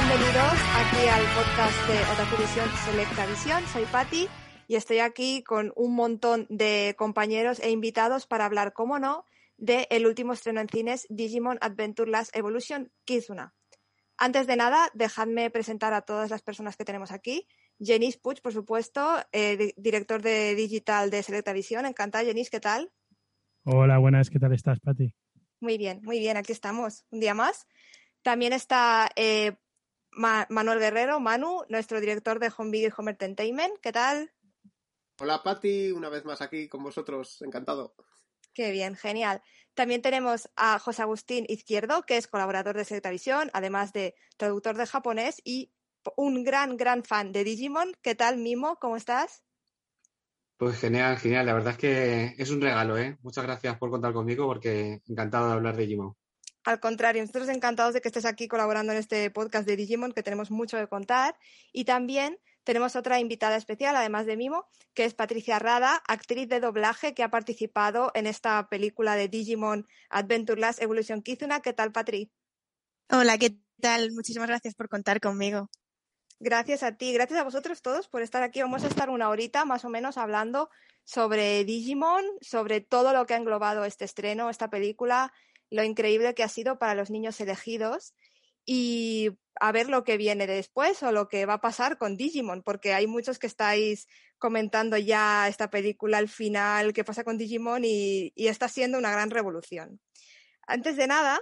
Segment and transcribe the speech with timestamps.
[0.00, 3.62] bienvenidos aquí al podcast de Otaku Visión Selecta Visión.
[3.66, 4.28] Soy Patti
[4.66, 9.26] y estoy aquí con un montón de compañeros e invitados para hablar, como no,
[9.58, 13.54] del el último estreno en cines Digimon Adventure Last Evolution Kizuna.
[14.16, 17.46] Antes de nada, dejadme presentar a todas las personas que tenemos aquí.
[17.78, 21.84] Jenis Puch, por supuesto, eh, director de digital de Selecta Visión.
[21.84, 22.90] Encantada, Jenis, ¿qué tal?
[23.64, 25.14] Hola, buenas, ¿qué tal estás, Patti?
[25.60, 27.66] Muy bien, muy bien, aquí estamos, un día más.
[28.22, 29.56] También está eh,
[30.12, 33.78] Manuel Guerrero, Manu, nuestro director de Home Video y Home Entertainment.
[33.80, 34.32] ¿Qué tal?
[35.20, 37.94] Hola, Patti, una vez más aquí con vosotros, encantado.
[38.52, 39.42] Qué bien, genial.
[39.74, 44.86] También tenemos a José Agustín Izquierdo, que es colaborador de Selectavisión, además de traductor de
[44.86, 45.72] japonés y
[46.16, 47.92] un gran, gran fan de Digimon.
[48.02, 48.76] ¿Qué tal, Mimo?
[48.80, 49.42] ¿Cómo estás?
[50.56, 51.46] Pues genial, genial.
[51.46, 53.16] La verdad es que es un regalo, ¿eh?
[53.22, 56.16] Muchas gracias por contar conmigo porque encantado de hablar de Digimon.
[56.64, 60.22] Al contrario, nosotros encantados de que estés aquí colaborando en este podcast de Digimon, que
[60.22, 61.36] tenemos mucho que contar.
[61.72, 66.60] Y también tenemos otra invitada especial, además de Mimo, que es Patricia Rada, actriz de
[66.60, 71.60] doblaje que ha participado en esta película de Digimon Adventure Last Evolution Kizuna.
[71.60, 72.30] ¿Qué tal, Patri?
[73.10, 74.12] Hola, ¿qué tal?
[74.12, 75.70] Muchísimas gracias por contar conmigo.
[76.38, 78.62] Gracias a ti, gracias a vosotros todos por estar aquí.
[78.62, 80.70] Vamos a estar una horita más o menos hablando
[81.04, 85.32] sobre Digimon, sobre todo lo que ha englobado este estreno, esta película,
[85.70, 88.14] lo increíble que ha sido para los niños elegidos
[88.66, 92.62] y a ver lo que viene después o lo que va a pasar con Digimon,
[92.62, 94.06] porque hay muchos que estáis
[94.38, 99.10] comentando ya esta película al final, qué pasa con Digimon y, y está siendo una
[99.10, 100.00] gran revolución.
[100.66, 101.40] Antes de nada,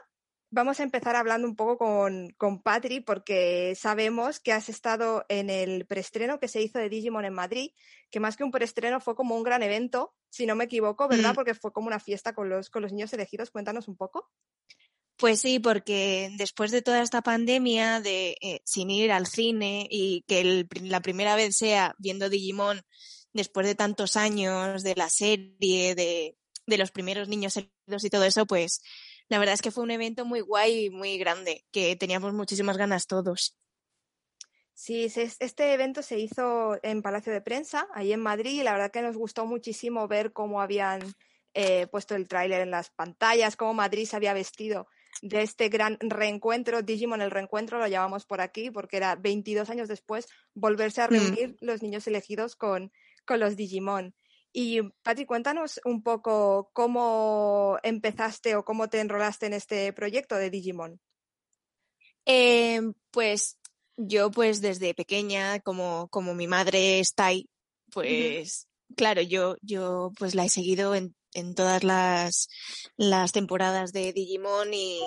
[0.50, 5.50] vamos a empezar hablando un poco con, con Patri, porque sabemos que has estado en
[5.50, 7.72] el preestreno que se hizo de Digimon en Madrid,
[8.10, 11.32] que más que un preestreno fue como un gran evento, si no me equivoco, ¿verdad?
[11.32, 11.34] Mm.
[11.34, 13.50] Porque fue como una fiesta con los, con los niños elegidos.
[13.50, 14.30] Cuéntanos un poco.
[15.16, 20.22] Pues sí, porque después de toda esta pandemia de eh, sin ir al cine y
[20.28, 22.82] que el la primera vez sea viendo Digimon
[23.32, 28.24] después de tantos años de la serie, de, de los primeros niños elegidos y todo
[28.24, 28.80] eso, pues
[29.28, 32.76] la verdad es que fue un evento muy guay y muy grande, que teníamos muchísimas
[32.76, 33.56] ganas todos.
[34.74, 38.92] Sí, este evento se hizo en Palacio de Prensa, ahí en Madrid, y la verdad
[38.92, 41.00] que nos gustó muchísimo ver cómo habían
[41.54, 44.86] eh, puesto el tráiler en las pantallas, cómo Madrid se había vestido
[45.22, 49.88] de este gran reencuentro, Digimon el reencuentro lo llamamos por aquí, porque era 22 años
[49.88, 51.56] después volverse a reunir mm.
[51.60, 52.92] los niños elegidos con,
[53.24, 54.14] con los Digimon.
[54.52, 60.50] Y Pati, cuéntanos un poco cómo empezaste o cómo te enrolaste en este proyecto de
[60.50, 61.00] Digimon.
[62.24, 63.58] Eh, pues
[63.96, 67.48] yo pues desde pequeña, como, como mi madre está ahí,
[67.92, 68.96] pues uh -huh.
[68.96, 72.48] claro, yo, yo pues la he seguido en, en todas las,
[72.96, 75.00] las temporadas de Digimon y,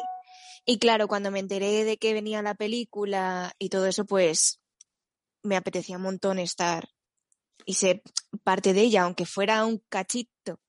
[0.66, 4.60] y claro, cuando me enteré de que venía la película y todo eso, pues
[5.44, 6.90] me apetecía un montón estar
[7.66, 8.02] y ser
[8.44, 10.60] parte de ella, aunque fuera un cachito.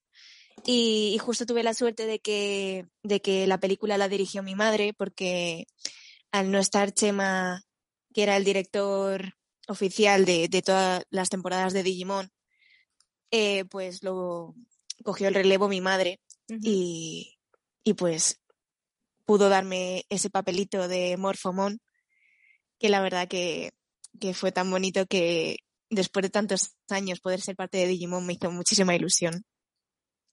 [0.65, 4.55] Y, y, justo tuve la suerte de que, de que la película la dirigió mi
[4.55, 5.67] madre, porque
[6.31, 7.63] al no estar Chema,
[8.15, 9.35] que era el director
[9.69, 12.31] oficial de, de todas las temporadas de Digimon,
[13.31, 14.55] eh, pues lo
[15.05, 16.61] cogió el relevo mi madre uh -huh.
[16.63, 17.39] y,
[17.83, 18.41] y pues
[19.25, 21.81] pudo darme ese papelito de Morphomon,
[22.79, 23.73] que la verdad que,
[24.21, 25.59] que fue tan bonito que,
[25.93, 29.45] después de tantos años poder ser parte de Digimon me hizo muchísima ilusión.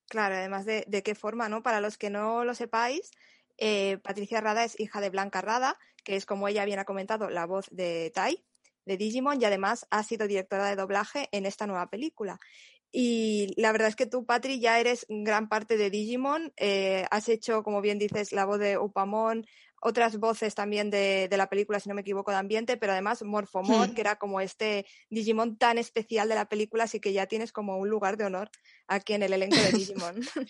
[0.07, 1.61] Claro, además de, de qué forma, ¿no?
[1.61, 3.11] Para los que no lo sepáis,
[3.57, 7.29] eh, Patricia Rada es hija de Blanca Rada, que es, como ella bien ha comentado,
[7.29, 8.43] la voz de Tai,
[8.85, 12.39] de Digimon, y además ha sido directora de doblaje en esta nueva película.
[12.91, 16.53] Y la verdad es que tú, Patri, ya eres gran parte de Digimon.
[16.57, 19.45] Eh, has hecho, como bien dices, la voz de Upamon,
[19.81, 23.23] otras voces también de, de, la película, si no me equivoco, de ambiente, pero además
[23.23, 27.51] Morphomon, que era como este Digimon tan especial de la película, así que ya tienes
[27.51, 28.49] como un lugar de honor
[28.87, 30.15] aquí en el elenco de Digimon.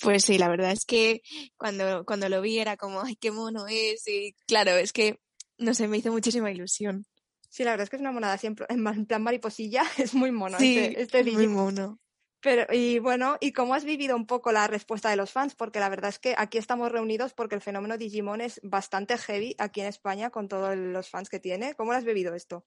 [0.00, 1.22] pues sí, la verdad es que
[1.56, 5.20] cuando, cuando lo vi era como, ay, qué mono es, y claro, es que,
[5.56, 7.06] no sé, me hizo muchísima ilusión.
[7.50, 10.58] Sí, la verdad es que es una monada siempre, en plan mariposilla, es muy mono
[10.58, 11.46] sí, este, este Digimon.
[11.46, 11.98] Muy mono.
[12.40, 15.56] Pero, y bueno, ¿y cómo has vivido un poco la respuesta de los fans?
[15.56, 19.56] Porque la verdad es que aquí estamos reunidos porque el fenómeno Digimon es bastante heavy
[19.58, 21.74] aquí en España con todos los fans que tiene.
[21.74, 22.64] ¿Cómo lo has vivido esto?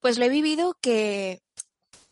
[0.00, 1.40] Pues lo he vivido que,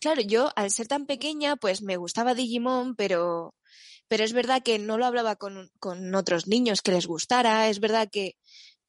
[0.00, 3.54] claro, yo al ser tan pequeña, pues me gustaba Digimon, pero,
[4.08, 7.68] pero es verdad que no lo hablaba con, con otros niños que les gustara.
[7.68, 8.32] Es verdad que,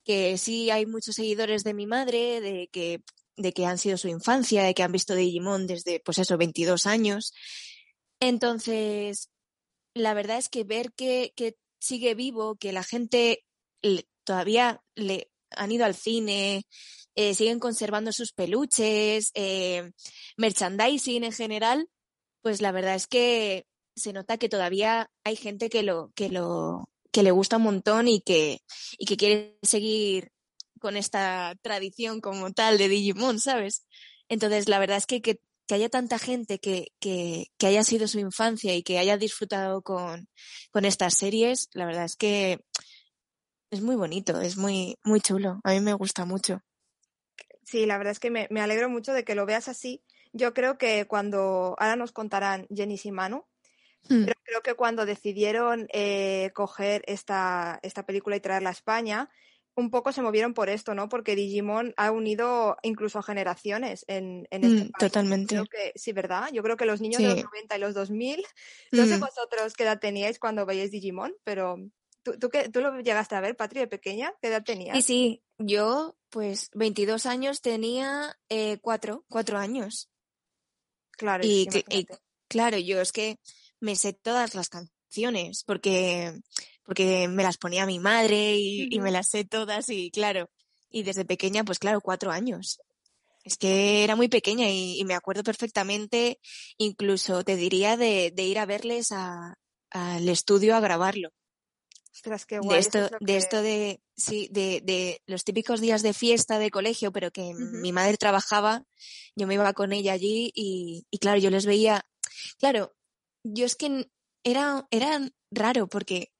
[0.05, 3.01] que sí hay muchos seguidores de mi madre, de que
[3.37, 6.85] de que han sido su infancia, de que han visto Digimon desde, pues eso, 22
[6.85, 7.33] años.
[8.19, 9.29] Entonces,
[9.93, 13.45] la verdad es que ver que, que sigue vivo, que la gente
[14.23, 16.65] todavía le, han ido al cine,
[17.15, 19.91] eh, siguen conservando sus peluches, eh,
[20.37, 21.89] merchandising en general,
[22.41, 26.89] pues la verdad es que se nota que todavía hay gente que lo, que lo,
[27.11, 28.59] que le gusta un montón y que,
[28.97, 30.31] y que quiere seguir
[30.87, 33.85] con esta tradición como tal de Digimon, ¿sabes?
[34.29, 35.37] Entonces, la verdad es que, que,
[35.69, 40.29] haya tanta gente que, que, que, haya sido su infancia y que haya disfrutado con,
[40.71, 42.61] con estas series, la verdad es que
[43.69, 45.59] es muy bonito, es muy, muy chulo.
[45.65, 46.61] A mí me gusta mucho.
[47.65, 50.05] Sí, la verdad es que me, me alegro mucho de que lo veas así.
[50.31, 53.45] Yo creo que cuando, ahora nos contarán Jenny y Manu,
[54.07, 54.23] hmm.
[54.23, 59.29] pero creo que cuando decidieron eh, coger esta, esta película y traerla a España,
[59.77, 61.07] un poco se movieron por esto, ¿no?
[61.07, 65.55] Porque Digimon ha unido incluso generaciones en, en este mm, Totalmente.
[65.55, 66.49] Creo que, sí, ¿verdad?
[66.51, 68.43] Yo creo que los niños de los 90 y los 2000,
[68.91, 69.19] no sé mm.
[69.19, 71.77] vosotros qué edad teníais cuando veíais Digimon, pero
[72.23, 74.33] ¿tú, tú, qué, tú lo llegaste a ver, Patri, de pequeña?
[74.41, 74.97] ¿Qué edad tenías?
[74.97, 80.09] Sí, sí, yo pues 22 años tenía eh, cuatro, cuatro años.
[81.11, 82.07] Claro, y, y,
[82.47, 83.37] claro, yo es que
[83.79, 86.33] me sé todas las canciones porque
[86.87, 90.49] porque me las ponía mi madre y, me las sé todas y claro,
[90.89, 92.79] y desde pequeña, pues claro, cuatro años.
[93.43, 96.39] Es que era muy pequeña y, me acuerdo perfectamente,
[96.77, 101.33] incluso te diría de, ir a verles al estudio a grabarlo.
[102.61, 107.11] de esto, de esto de, sí, de, de, los típicos días de fiesta de colegio,
[107.11, 108.85] pero que mi madre trabajaba,
[109.35, 112.07] yo me iba con ella allí y, y claro, yo les veía,
[112.59, 112.95] claro,
[113.43, 114.09] yo es que
[114.45, 116.31] era, era raro porque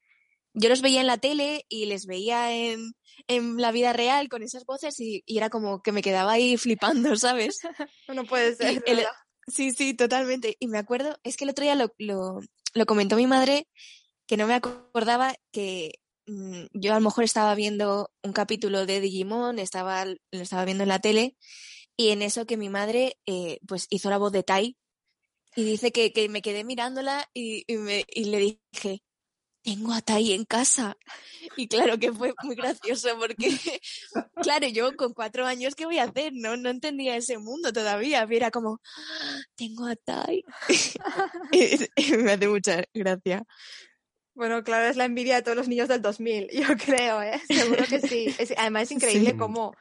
[0.58, 2.94] yo los veía en la tele y les veía en,
[3.28, 7.16] en la vida real con esas voces y, era como que me quedaba ahí flipando,
[7.16, 7.60] ¿sabes?
[8.08, 8.84] no puede ser.
[9.48, 10.58] sí, sí, totalmente.
[10.60, 12.40] Y me acuerdo, es que el otro día lo, lo,
[12.74, 13.68] lo comentó mi madre,
[14.26, 19.00] que no me acordaba que mm, yo a lo mejor estaba viendo un capítulo de
[19.00, 21.38] Digimon, estaba, lo estaba viendo en la tele,
[21.96, 24.76] y en eso que mi madre eh, pues hizo la voz de Tai
[25.56, 28.38] y dice que, que me quedé mirándola y, y, me, y le
[28.74, 29.02] dije,
[29.68, 30.96] tengo a Tai en casa.
[31.58, 33.50] Y claro que fue muy gracioso porque,
[34.42, 36.32] claro, yo con cuatro años, ¿qué voy a hacer?
[36.34, 38.26] No, no entendía ese mundo todavía.
[38.30, 40.46] Era como, ah, tengo a Tai.
[42.24, 43.44] me hace mucha gracia.
[44.38, 47.42] Bueno, claro, es la envidia de todos los niños del 2000, yo creo, ¿eh?
[47.48, 48.28] Seguro que sí.
[48.56, 49.74] además es increíble cómo,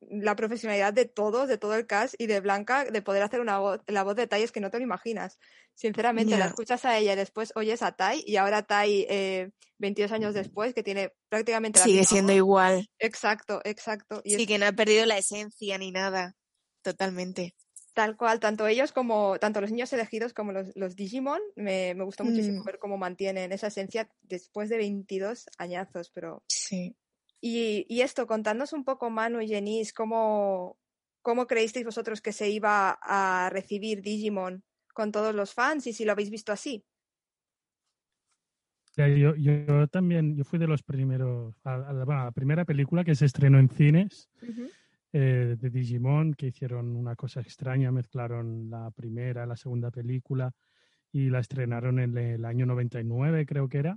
[0.00, 3.58] la profesionalidad de todos, de todo el cast y de Blanca, de poder hacer una
[3.58, 5.38] voz, la voz de Tai es que no te lo imaginas.
[5.74, 10.12] Sinceramente, la escuchas a ella y después oyes a Tai y ahora Tai, eh, 22
[10.12, 12.88] años después, que tiene prácticamente la Sigue siendo igual.
[12.98, 14.22] Exacto, exacto.
[14.24, 16.34] sí, que no ha perdido la esencia ni nada.
[16.80, 17.54] Totalmente.
[17.94, 22.04] Tal cual, tanto ellos como, tanto los niños elegidos como los, los Digimon, me, me
[22.04, 22.64] gustó muchísimo mm.
[22.64, 26.42] ver cómo mantienen esa esencia después de 22 añazos, pero...
[26.48, 26.96] Sí.
[27.40, 30.76] Y, y esto, contándonos un poco, Manu y Jenis, ¿cómo,
[31.22, 36.04] ¿cómo creísteis vosotros que se iba a recibir Digimon con todos los fans y si
[36.04, 36.84] lo habéis visto así?
[38.96, 43.58] Yo, yo también, yo fui de los primeros, a, la, primera película que se estrenó
[43.58, 44.28] en cines.
[45.16, 50.52] Eh, de Digimon, que hicieron una cosa extraña, mezclaron la primera, la segunda película
[51.12, 53.96] y la estrenaron en el año 99, creo que era.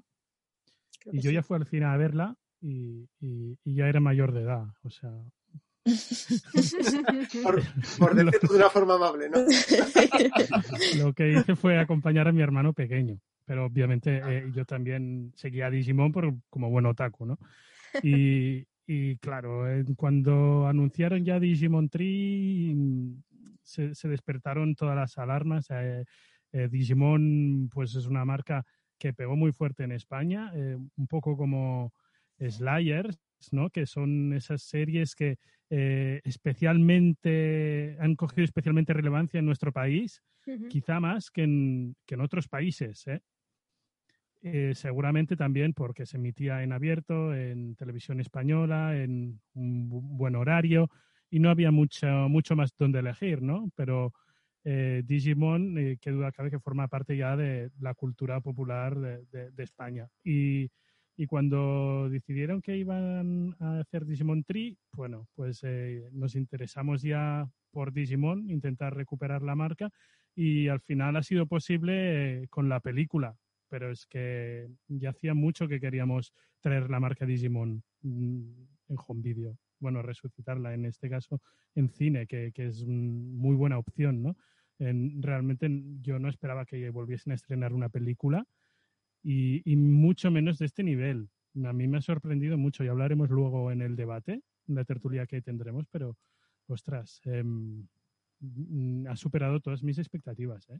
[1.11, 3.09] y yo ya fui al cine a verla y,
[3.65, 5.09] ya era mayor de edad, o sea...
[7.43, 7.55] por,
[8.13, 9.37] decirlo de una forma amable, ¿no?
[11.03, 15.65] Lo que hice fue acompañar a mi hermano pequeño, pero obviamente eh, yo también seguía
[15.65, 17.39] a Digimon por, como buen otaku, ¿no?
[18.03, 19.65] Y, y claro,
[19.97, 23.21] cuando anunciaron ya Digimon Tree, mm,
[23.61, 25.67] se, despertaron todas las alarmas.
[25.71, 26.05] Eh,
[26.53, 28.65] eh, Digimon, pues es una marca
[28.97, 31.91] que pegó muy fuerte en España, eh, un poco como
[32.39, 33.19] Slayers,
[33.51, 33.69] ¿no?
[33.69, 35.37] Que son esas series que
[35.69, 40.23] especialmente han cogido especialmente relevancia en nuestro país,
[40.69, 43.03] quizá más que en, que en otros países.
[44.41, 44.69] ¿Eh?
[44.69, 50.89] Eh, seguramente también porque se emitía en abierto, en televisión española, en un buen horario
[51.29, 53.69] y no había mucho, mucho más donde elegir, ¿no?
[53.75, 54.13] Pero
[54.63, 59.51] eh, Digimon, eh, que duda cabe que forma parte ya de la cultura popular de,
[59.51, 60.07] de, España.
[60.23, 60.69] Y,
[61.15, 65.63] y, cuando decidieron que iban a hacer Digimon Tree, bueno, pues
[66.11, 69.89] nos interesamos ya por Digimon, intentar recuperar la marca
[70.35, 73.35] y al final ha sido posible con la película
[73.69, 78.41] pero es que ya hacía mucho que queríamos traer la marca Digimon mm,
[78.89, 79.57] en home video.
[79.79, 81.41] Bueno, resucitarla en este caso
[81.75, 84.35] en cine, que, es muy buena opción, ¿no?
[84.79, 85.67] realmente
[86.01, 88.45] yo no esperaba que volviesen a estrenar una película
[89.23, 91.29] y, mucho menos de este nivel.
[91.65, 95.25] a mí me ha sorprendido mucho y hablaremos luego en el debate, en la tertulia
[95.25, 96.15] que tendremos, pero
[96.67, 97.87] ostras, em,
[99.07, 100.69] ha superado todas mis expectativas.
[100.69, 100.79] ¿eh?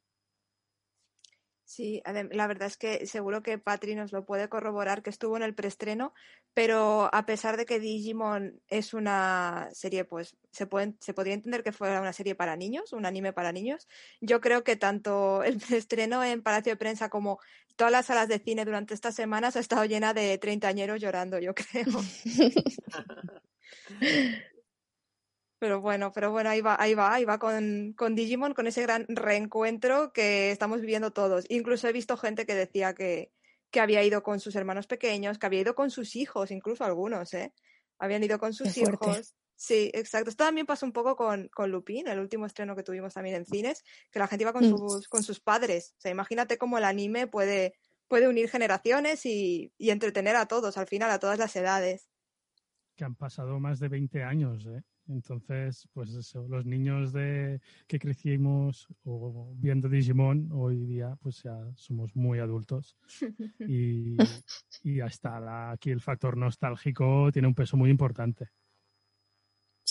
[1.69, 5.43] Sí, la verdad es que seguro que Patri nos lo puede corroborar, que estuvo en
[5.43, 6.13] el preestreno,
[6.53, 11.63] pero a pesar de que Digimon es una serie, pues se, puede, se podría entender
[11.63, 13.89] que fuera una serie para niños, un anime para niños,
[14.21, 17.37] yo creo que tanto el preestreno en Palacio de Prensa como
[17.75, 21.53] todas las salas de cine durante estas semanas ha estado llena de treintañeros llorando, yo
[21.53, 21.83] creo.
[25.59, 28.83] Pero bueno, pero bueno, ahí va, ahí va, ahí va con, con, Digimon, con ese
[28.83, 31.45] gran reencuentro que estamos viviendo todos.
[31.49, 33.31] Incluso he visto gente que decía que,
[33.71, 37.33] que había ido con sus hermanos pequeños, que había ido con sus hijos, incluso algunos,
[37.33, 37.53] ¿eh?
[37.97, 39.35] Habían ido con sus hijos.
[39.55, 40.29] Sí, exacto.
[40.29, 43.45] Esto también pasó un poco con, con Lupin, el último estreno que tuvimos también en
[43.45, 44.77] cines, que la gente iba con, mm.
[44.77, 45.95] sus, con sus padres.
[45.97, 47.73] O sea, imagínate cómo el anime puede,
[48.07, 52.07] puede unir generaciones y, y entretener a todos, al final, a todas las edades.
[52.95, 54.83] Que han pasado más de 20 años, ¿eh?
[55.09, 61.57] Entonces, pues eso, los niños de que crecimos o viendo Digimon hoy día, pues ya
[61.75, 62.97] somos muy adultos.
[63.59, 64.17] Y,
[64.83, 68.49] y hasta aquí el factor nostálgico tiene un peso muy importante.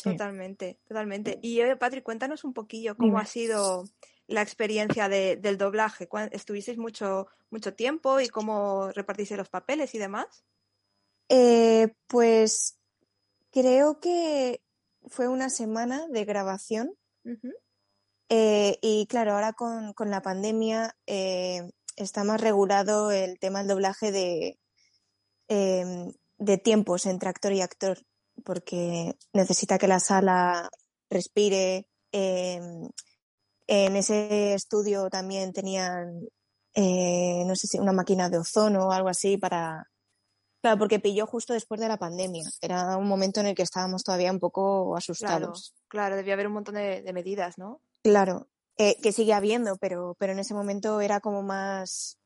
[0.03, 1.39] Totalmente, totalmente.
[1.43, 3.85] Y Patrick, cuéntanos un poquillo cómo ha sido
[4.27, 6.09] la experiencia de, del doblaje.
[6.33, 10.45] ¿Estuvisteis mucho, mucho tiempo y cómo repartiste los papeles y demás?
[11.29, 12.79] Eh, pues
[13.51, 14.61] creo que
[15.07, 16.95] fue una semana de grabación.
[18.29, 21.63] Eh, y claro, ahora con, la pandemia eh,
[21.97, 24.59] está más regulado el tema del doblaje de,
[25.49, 27.99] em, de tiempos entre actor y actor,
[28.45, 30.71] porque necesita que la sala
[31.11, 31.87] respire.
[32.13, 32.89] Em,
[33.69, 36.29] en ese estudio también tenían,
[36.75, 39.89] eh, no sé si una máquina de ozono o algo así para,
[40.61, 42.45] Claro, porque pilló justo después de la pandemia.
[42.61, 45.75] Era un momento en el que estábamos todavía un poco asustados.
[45.89, 47.81] Claro, debía haber un montón de, medidas, ¿no?
[48.03, 52.19] Claro, eh, que sigue habiendo, pero, pero en ese momento era como más,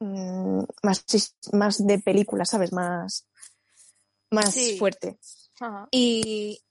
[0.00, 1.04] mm, más,
[1.52, 2.72] más de película, ¿sabes?
[2.72, 3.26] Más,
[4.30, 5.18] más fuerte.
[5.90, 6.62] Y,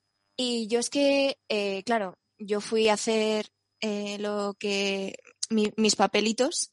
[0.68, 3.50] yo es que, eh, claro, yo fui a hacer
[3.82, 5.16] eh, lo que
[5.50, 6.70] mis papelitos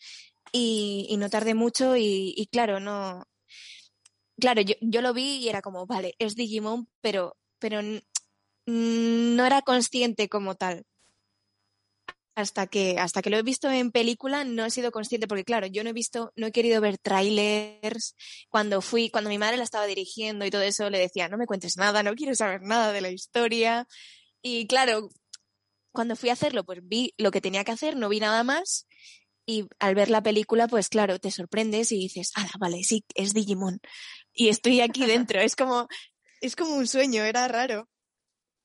[0.53, 3.25] y, no tardé mucho y claro, no,
[4.39, 7.82] claro, yo, yo lo vi y era como, vale, es Digimon, pero, pero
[8.67, 10.86] no era consciente como tal.
[12.36, 15.65] Hasta que, hasta que lo he visto en película no he sido consciente, porque claro,
[15.65, 18.15] yo no he visto, no he querido ver trailers.
[18.50, 21.48] Cuando fui, cuando mi madre la estaba dirigiendo y todo eso, le decía, no me
[21.48, 23.88] cuentes nada, no quiero saber nada de la historia.
[24.44, 25.10] Y claro,
[25.91, 28.87] cuando fui a hacerlo, pues vi lo que tenía que hacer, no vi nada más.
[29.50, 33.34] Y al ver la película, pues claro, te sorprendes y dices, ah, vale, sí, es
[33.34, 33.80] Digimon
[34.38, 35.42] y estoy aquí dentro.
[35.42, 35.88] es como,
[36.39, 37.89] es como un sueño, era raro.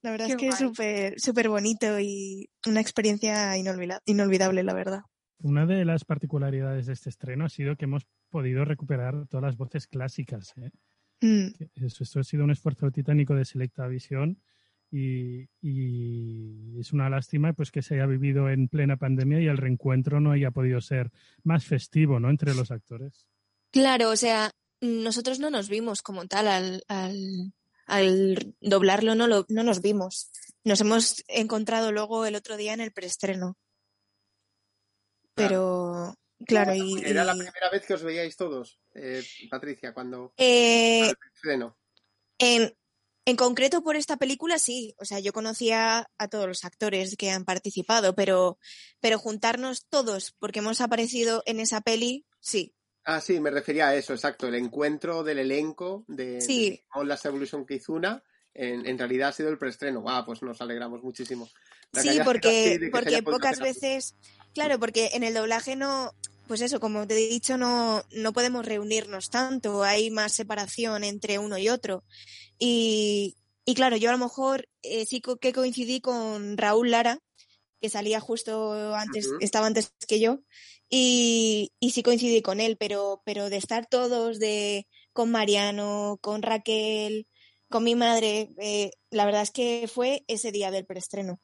[0.03, 5.03] La verdad es que es súper, súper bonito y una experiencia inolvidable, la verdad.
[5.39, 9.57] Una de las particularidades de este estreno ha sido que hemos podido recuperar todas las
[9.57, 10.55] voces clásicas.
[10.57, 10.71] ¿eh?
[11.21, 11.55] Mm.
[11.77, 14.41] esto ha sido un esfuerzo titánico de Selecta Visión
[14.93, 19.57] y, y, es una lástima pues que se haya vivido en plena pandemia y el
[19.57, 21.11] reencuentro no haya podido ser
[21.43, 22.29] más festivo ¿no?
[22.29, 23.27] entre los actores.
[23.71, 24.51] Claro, o sea,
[24.83, 26.85] nosotros no nos vimos como tal al,
[27.87, 30.31] al, doblarlo, no, lo, no nos vimos.
[30.63, 33.57] Nos hemos encontrado luego el otro día en el preestreno.
[35.35, 36.15] Pero,
[36.47, 40.35] claro, y, ¿Era la primera vez que os veíais todos, eh, Patricia, cuando...
[40.37, 41.79] Eh, el preestreno?
[42.39, 42.75] En,
[43.25, 47.31] en concreto por esta película sí, o sea, yo conocía a todos los actores que
[47.31, 48.59] han participado, pero,
[49.01, 52.75] pero juntarnos todos porque hemos aparecido en esa peli, sí.
[53.05, 54.47] Ah, sí, me refería a eso, exacto.
[54.47, 56.83] El encuentro del elenco de, sí.
[56.95, 58.23] de Last Evolution Kizuna
[58.55, 60.05] en, en, realidad ha sido el preestreno.
[60.07, 61.49] Ah, pues nos alegramos muchísimo.
[61.95, 64.15] sí, porque, porque pocas veces,
[64.55, 66.13] claro, porque en el doblaje no,
[66.47, 71.39] pues eso, como te he dicho, no, no podemos reunirnos tanto, hay más separación entre
[71.39, 72.05] uno y otro.
[72.59, 77.19] Y, y claro, yo a lo mejor eh, sí que coincidí con Raúl Lara,
[77.81, 80.41] que salía justo antes, estaba antes que yo,
[80.89, 86.43] y, y sí coincidí con él, pero, pero de estar todos, de con Mariano, con
[86.43, 87.27] Raquel,
[87.69, 91.41] con mi madre, eh, la verdad es que fue ese día del preestreno.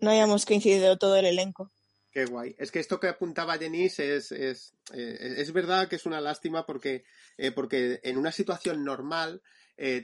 [0.00, 1.72] No habíamos coincidido todo el elenco.
[2.10, 2.54] Qué guay.
[2.58, 6.64] Es que esto que apuntaba Denise es, es, eh, es verdad que es una lástima
[6.64, 7.04] porque,
[7.36, 9.42] eh, porque en una situación normal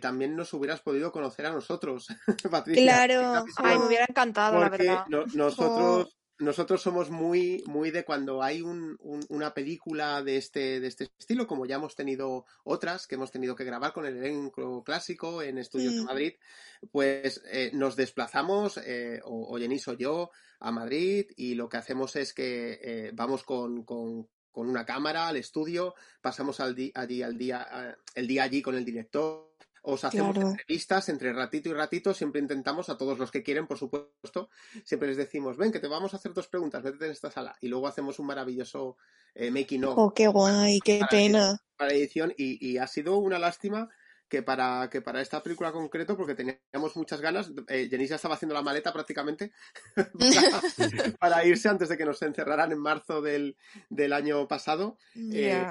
[0.00, 2.06] también nos hubieras podido conocer a nosotros,
[2.50, 3.06] Patricia.
[3.06, 5.04] Claro, Ay, me hubiera encantado, la verdad.
[5.34, 8.98] nosotros, nosotros somos muy, muy de cuando hay un,
[9.28, 13.54] una película de este, de este estilo, como ya hemos tenido otras que hemos tenido
[13.54, 16.04] que grabar con el elenco clásico en Estudios de mm.
[16.04, 16.32] Madrid,
[16.90, 22.16] pues eh, nos desplazamos, eh, o, o o yo, a Madrid y lo que hacemos
[22.16, 27.38] es que eh, vamos con, con, con, una cámara al estudio, pasamos al allí al
[27.38, 29.53] día, el día allí con el director
[29.86, 33.78] os hacemos entrevistas entre ratito y ratito, siempre intentamos a todos los que quieren, por
[33.78, 34.48] supuesto,
[34.84, 37.56] siempre les decimos, ven, que te vamos a hacer dos preguntas, vete en esta sala.
[37.60, 38.96] Y luego hacemos un maravilloso
[39.34, 39.98] eh, making of.
[39.98, 41.60] Oh, qué guay, qué pena.
[41.76, 43.90] Para edición y, y ha sido una lástima
[44.28, 48.54] que para, que para esta película concreto, porque teníamos muchas ganas, eh, ya estaba haciendo
[48.54, 49.52] la maleta prácticamente
[51.20, 53.56] para, irse antes de que nos encerraran en marzo del,
[53.88, 54.98] del año pasado.
[55.14, 55.66] Eh,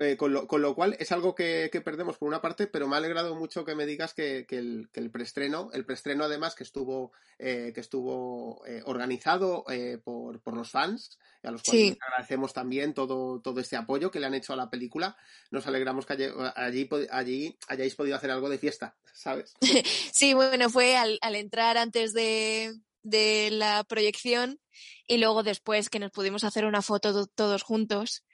[0.00, 2.94] eh, con, lo, con, lo, cual es algo que, perdemos por una parte, pero me
[2.94, 6.64] ha alegrado mucho que me digas que, el, que el, preestreno, el preestreno además que
[6.64, 9.64] estuvo, eh, que estuvo eh, organizado
[10.02, 14.26] por, por, los fans, a los cuales agradecemos también todo, todo este apoyo que le
[14.26, 15.18] han hecho a la película.
[15.50, 19.54] Nos alegramos que allí, allí, hayáis podido hacer algo de fiesta, ¿sabes?
[20.12, 24.60] Sí, bueno, fue al, al entrar antes de, de la proyección
[25.06, 28.24] y luego después que nos pudimos hacer una foto todos juntos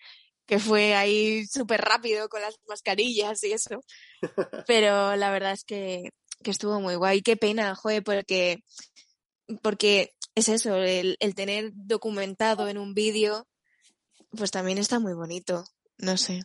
[0.46, 3.80] que fue ahí súper rápido con las mascarillas y eso.
[4.66, 6.10] Pero la verdad es que,
[6.42, 7.22] que estuvo muy guay.
[7.22, 8.58] Qué pena, joder, porque,
[9.62, 13.46] porque es eso, el, el tener documentado en un vídeo,
[14.30, 15.64] pues también está muy bonito.
[15.98, 16.42] No sé.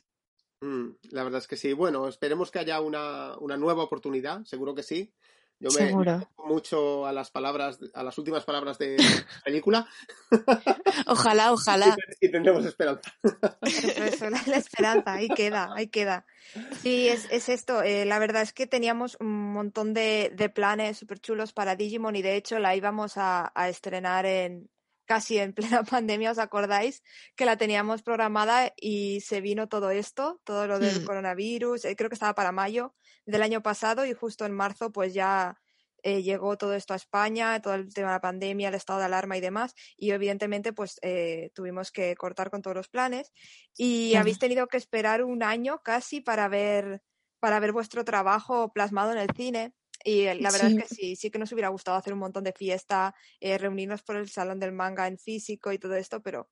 [0.61, 1.73] Mm, la verdad es que sí.
[1.73, 5.13] Bueno, esperemos que haya una, una nueva oportunidad, seguro que sí.
[5.61, 9.03] Yo me, mucho a las palabras, a las últimas palabras de la
[9.45, 9.87] película.
[11.05, 11.95] Ojalá, ojalá.
[12.19, 13.13] Y, tendremos esperanza.
[13.61, 16.25] Eso, la, esperanza, ahí queda, ahí queda.
[16.81, 17.83] Sí, es, es esto.
[17.83, 22.15] Eh, la verdad es que teníamos un montón de, de planes súper chulos para Digimon
[22.15, 24.67] y de hecho la íbamos a, a estrenar en,
[25.11, 27.03] casi en plena pandemia, ¿os acordáis?
[27.35, 31.05] Que la teníamos programada y se vino todo esto, todo lo del mm.
[31.05, 35.13] coronavirus, eh, creo que estaba para mayo del año pasado y justo en marzo pues
[35.13, 35.59] ya
[36.01, 39.05] eh, llegó todo esto a España, todo el tema de la pandemia, el estado de
[39.05, 43.33] alarma y demás, y evidentemente pues eh, tuvimos que cortar con todos los planes
[43.75, 47.01] y habéis tenido que esperar un año casi para ver
[47.41, 49.73] para ver vuestro trabajo plasmado en el cine.
[50.03, 52.53] Y la verdad es que sí, sí que nos hubiera gustado hacer un montón de
[52.53, 56.49] fiesta, eh, reunirnos por el salón del manga en físico y todo esto, pero,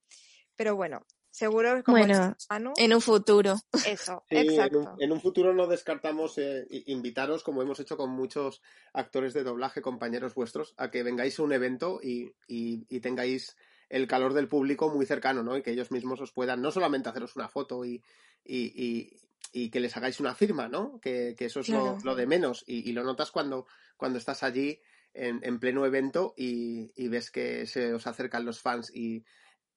[0.56, 2.36] pero bueno, Seguro como bueno,
[2.76, 3.54] en un futuro.
[3.86, 4.96] Eso, exacto.
[4.98, 8.60] En un, futuro no descartamos eh, invitaros, como hemos hecho con muchos
[8.92, 13.56] actores de doblaje, compañeros vuestros, a que vengáis a un evento y, y, tengáis
[13.88, 15.56] el calor del público muy cercano, ¿no?
[15.56, 18.02] Y que ellos mismos os puedan no solamente haceros una foto y,
[18.44, 19.16] y,
[19.52, 21.00] y que les hagáis una firma, ¿no?
[21.00, 22.64] Que, que eso es lo, lo, de menos.
[22.66, 24.80] Y, lo notas cuando, cuando estás allí
[25.12, 29.24] en, en pleno evento y, y, ves que se os acercan los fans y,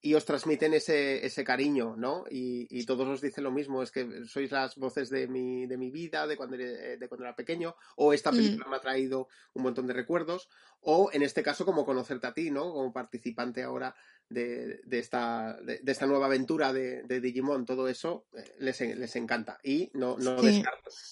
[0.06, 2.26] y os transmiten ese, ese cariño, ¿no?
[2.30, 5.78] Y, y, todos os dicen lo mismo, es que sois las voces de mi, de
[5.78, 8.36] mi vida, de cuando, de cuando era pequeño, o esta mm.
[8.36, 10.50] película me ha traído un montón de recuerdos,
[10.82, 12.74] o en este caso como conocerte a ti, ¿no?
[12.74, 13.96] Como participante ahora
[14.34, 19.16] de, de esta, de, esta nueva aventura de, de Digimon, todo eso eh, les, les,
[19.16, 19.60] encanta.
[19.64, 20.38] Y no, no,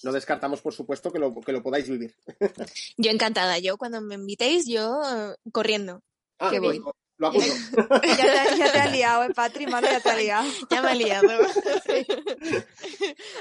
[0.02, 2.14] no, descartamos, por supuesto, que lo, que lo podáis vivir.
[2.96, 6.02] Yo encantada, yo cuando me invitéis, yo eh, corriendo.
[6.38, 6.82] Ah, que voy.
[7.18, 9.66] Lo ya, te, ya, te, ha liado, ¿eh, Patri?
[9.66, 10.48] ya te ha liado.
[10.70, 11.28] Ya me ha liado.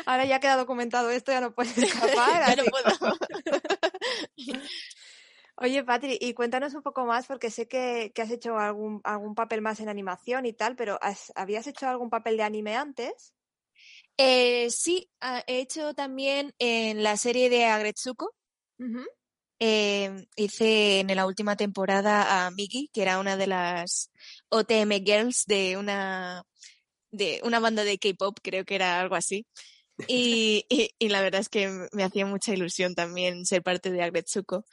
[0.05, 2.55] Ahora ya queda documentado esto, ya no puedes escapar.
[2.55, 3.17] ya no puedo.
[5.57, 9.35] Oye, Patri, y cuéntanos un poco más, porque sé que, que has hecho algún, algún
[9.35, 10.99] papel más en animación y tal, pero
[11.35, 13.33] ¿habías hecho algún papel de anime antes?
[14.17, 18.35] Eh, sí, ah, he hecho también en la serie de Agretsuko.
[19.63, 24.09] Eh, hice en la última temporada a Miki, que era una de las
[24.49, 26.43] OTM Girls de una,
[27.11, 29.45] de una banda de K-pop, creo que era algo así.
[30.07, 30.65] Y,
[30.97, 34.65] y, la verdad es que me hacía mucha ilusión también ser parte de Agretsuko.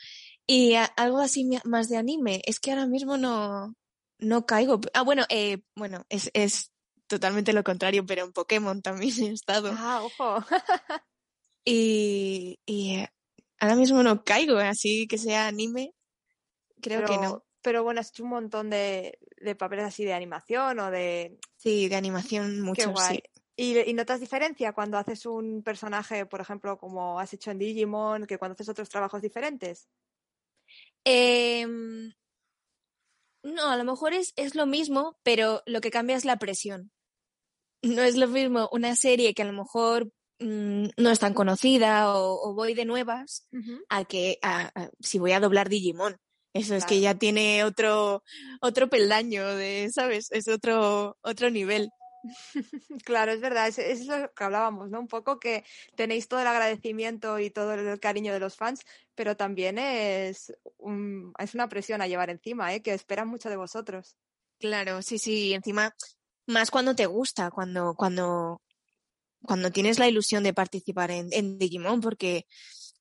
[0.48, 3.76] Y algo así más de anime, es que ahora mismo no,
[4.18, 4.80] no caigo.
[4.94, 6.72] Ah, bueno, eh, bueno, es, es
[7.06, 9.70] totalmente lo contrario, pero en Pokémon también he estado.
[9.76, 10.44] Ah, ojo.
[11.64, 13.08] y, y eh,
[13.60, 15.92] Ahora mismo no caigo, así que sea anime,
[16.80, 17.44] creo que no.
[17.60, 21.38] Pero bueno, has hecho un montón de, de, papeles así de animación o de...
[21.56, 23.20] Sí, de animación mucho, sí.
[23.56, 28.26] ¿Y, ¿Y, notas diferencia cuando haces un personaje, por ejemplo, como has hecho en Digimon,
[28.26, 29.88] que cuando haces otros trabajos diferentes?
[31.04, 31.66] Eh,
[33.42, 36.90] no, a lo mejor es, es lo mismo, pero lo que cambia es la presión.
[37.82, 42.14] No es lo mismo una serie que a lo mejor Mm, no es tan conocida
[42.14, 43.48] o, voy de nuevas
[43.88, 44.38] a que
[45.00, 46.16] si voy a doblar Digimon.
[46.52, 48.22] eso es que ya tiene otro,
[48.60, 50.30] otro peldaño de, ¿sabes?
[50.30, 51.90] Es otro, otro nivel.
[53.04, 55.00] Claro, es verdad, es, lo que hablábamos, ¿no?
[55.00, 55.64] Un poco que
[55.96, 58.80] tenéis todo el agradecimiento y todo el cariño de los fans,
[59.14, 60.50] pero también es,
[61.38, 62.82] es una presión a llevar encima, ¿eh?
[62.82, 64.16] Que esperan mucho de vosotros.
[64.58, 65.94] Claro, sí, sí, encima,
[66.46, 68.62] más cuando te gusta, cuando, cuando,
[69.42, 72.46] cuando tienes la ilusión de participar en, Digimon, porque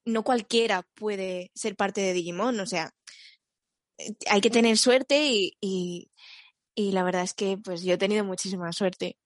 [0.05, 2.93] no cualquiera puede ser parte de Digimon, o sea,
[3.97, 5.19] eh, hay que tener suerte
[5.59, 6.11] y,
[6.77, 9.17] y, la verdad es que pues yo he tenido muchísima suerte.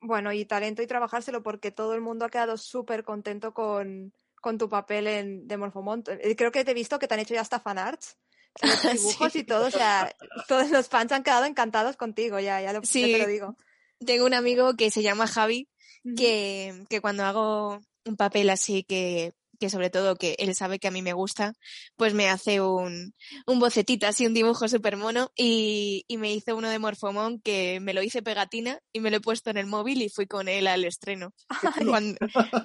[0.00, 4.58] Bueno, y talento y trabajárselo porque todo el mundo ha quedado súper contento con, con,
[4.58, 6.08] tu papel en de Morphomont.
[6.08, 8.16] Eh, creo que te he visto que te han hecho ya hasta fanarts.
[8.62, 9.40] Los dibujos sí.
[9.40, 10.14] y todo, o sea,
[10.48, 13.00] todos los fans han quedado encantados contigo, ya, ya, lo, sí.
[13.00, 13.56] ya te lo digo.
[14.04, 15.68] Tengo un amigo que se llama Javi,
[16.16, 20.88] que, que cuando hago un papel así que que sobre todo que él sabe que
[20.88, 21.52] a mí me gusta,
[21.96, 23.14] pues me hace un,
[23.46, 27.80] un bocetito, así un dibujo súper mono y, y, me hizo uno de Morfomón que
[27.80, 30.48] me lo hice pegatina y me lo he puesto en el móvil y fui con
[30.48, 31.32] él al estreno.
[31.90, 32.16] cuando,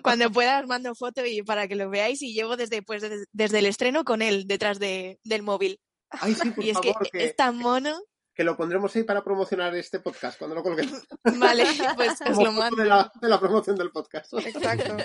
[0.03, 3.25] cuando, pueda os mando foto y para que lo veáis y llevo desde, pues, desde,
[3.31, 5.79] desde el estreno con él detrás de, del móvil.
[6.09, 8.01] Ay, sí, por y es favor, que, que, es tan mono.
[8.33, 11.05] Que lo pondremos ahí para promocionar este podcast cuando lo colguemos.
[11.37, 12.81] Vale, pues lo mando.
[12.81, 14.33] De la, de la promoción del podcast.
[14.33, 14.97] Exacto.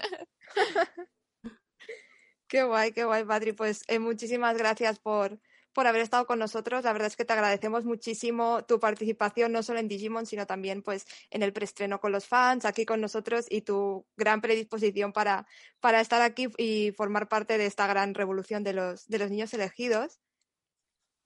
[2.56, 3.52] Qué guay, qué guay, Patri.
[3.52, 5.38] Pues eh, muchísimas gracias por,
[5.74, 6.84] por haber estado con nosotros.
[6.84, 10.80] La verdad es que te agradecemos muchísimo tu participación, no solo en Digimon, sino también
[10.80, 15.46] pues en el preestreno con los fans, aquí con nosotros y tu gran predisposición para,
[15.80, 19.52] para estar aquí y formar parte de esta gran revolución de los, de los niños
[19.52, 20.18] elegidos.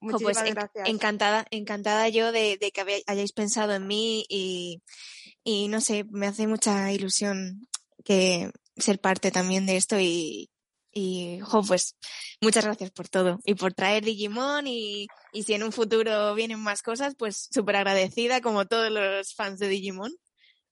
[0.00, 0.88] Muchísimas pues, gracias.
[0.88, 4.82] Encantada, encantada yo de, de que hayáis pensado en mí y,
[5.44, 7.68] y no sé, me hace mucha ilusión
[8.04, 10.50] que ser parte también de esto y,
[10.92, 11.96] y, jo, pues,
[12.40, 16.60] muchas gracias por todo y por traer Digimon y, y si en un futuro vienen
[16.60, 20.12] más cosas, pues súper agradecida como todos los fans de Digimon.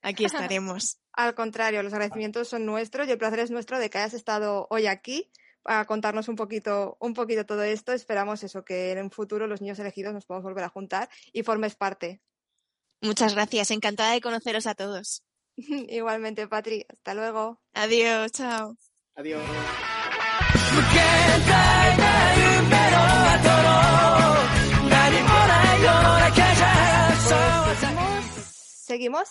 [0.02, 0.98] Aquí estaremos.
[1.12, 4.66] Al contrario, los agradecimientos son nuestros y el placer es nuestro de que hayas estado
[4.70, 5.30] hoy aquí
[5.64, 7.92] a contarnos un poquito, un poquito todo esto.
[7.92, 11.42] Esperamos eso, que en un futuro los niños elegidos nos podamos volver a juntar y
[11.42, 12.20] formes parte.
[13.00, 15.22] Muchas gracias, encantada de conoceros a todos.
[15.56, 16.84] Igualmente, Patri.
[16.88, 17.60] Hasta luego.
[17.74, 18.76] Adiós, chao.
[19.14, 19.42] Adiós.
[28.88, 29.28] ¿Seguimos?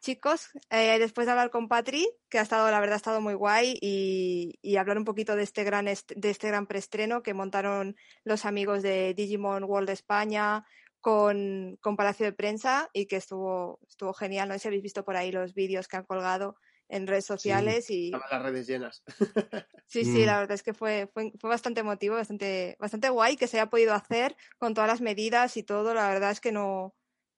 [0.00, 3.34] Chicos, eh, después de hablar con Patri, que ha estado, la verdad, ha estado muy
[3.34, 7.96] guay, y, y hablar un poquito de este gran de este gran preestreno que montaron
[8.24, 10.64] los amigos de Digimon World España
[11.02, 14.48] con, con Palacio de Prensa y que estuvo, estuvo genial.
[14.48, 16.56] No sé si habéis visto por ahí los vídeos que han colgado
[16.90, 19.02] en redes sociales sí, y las redes llenas.
[19.86, 23.46] sí, sí, la verdad es que fue, fue, fue, bastante emotivo, bastante, bastante guay que
[23.46, 25.94] se haya podido hacer con todas las medidas y todo.
[25.94, 26.94] La verdad es que no,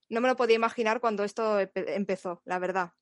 [0.09, 2.93] no me lo podía imaginar cuando esto empezó, la verdad.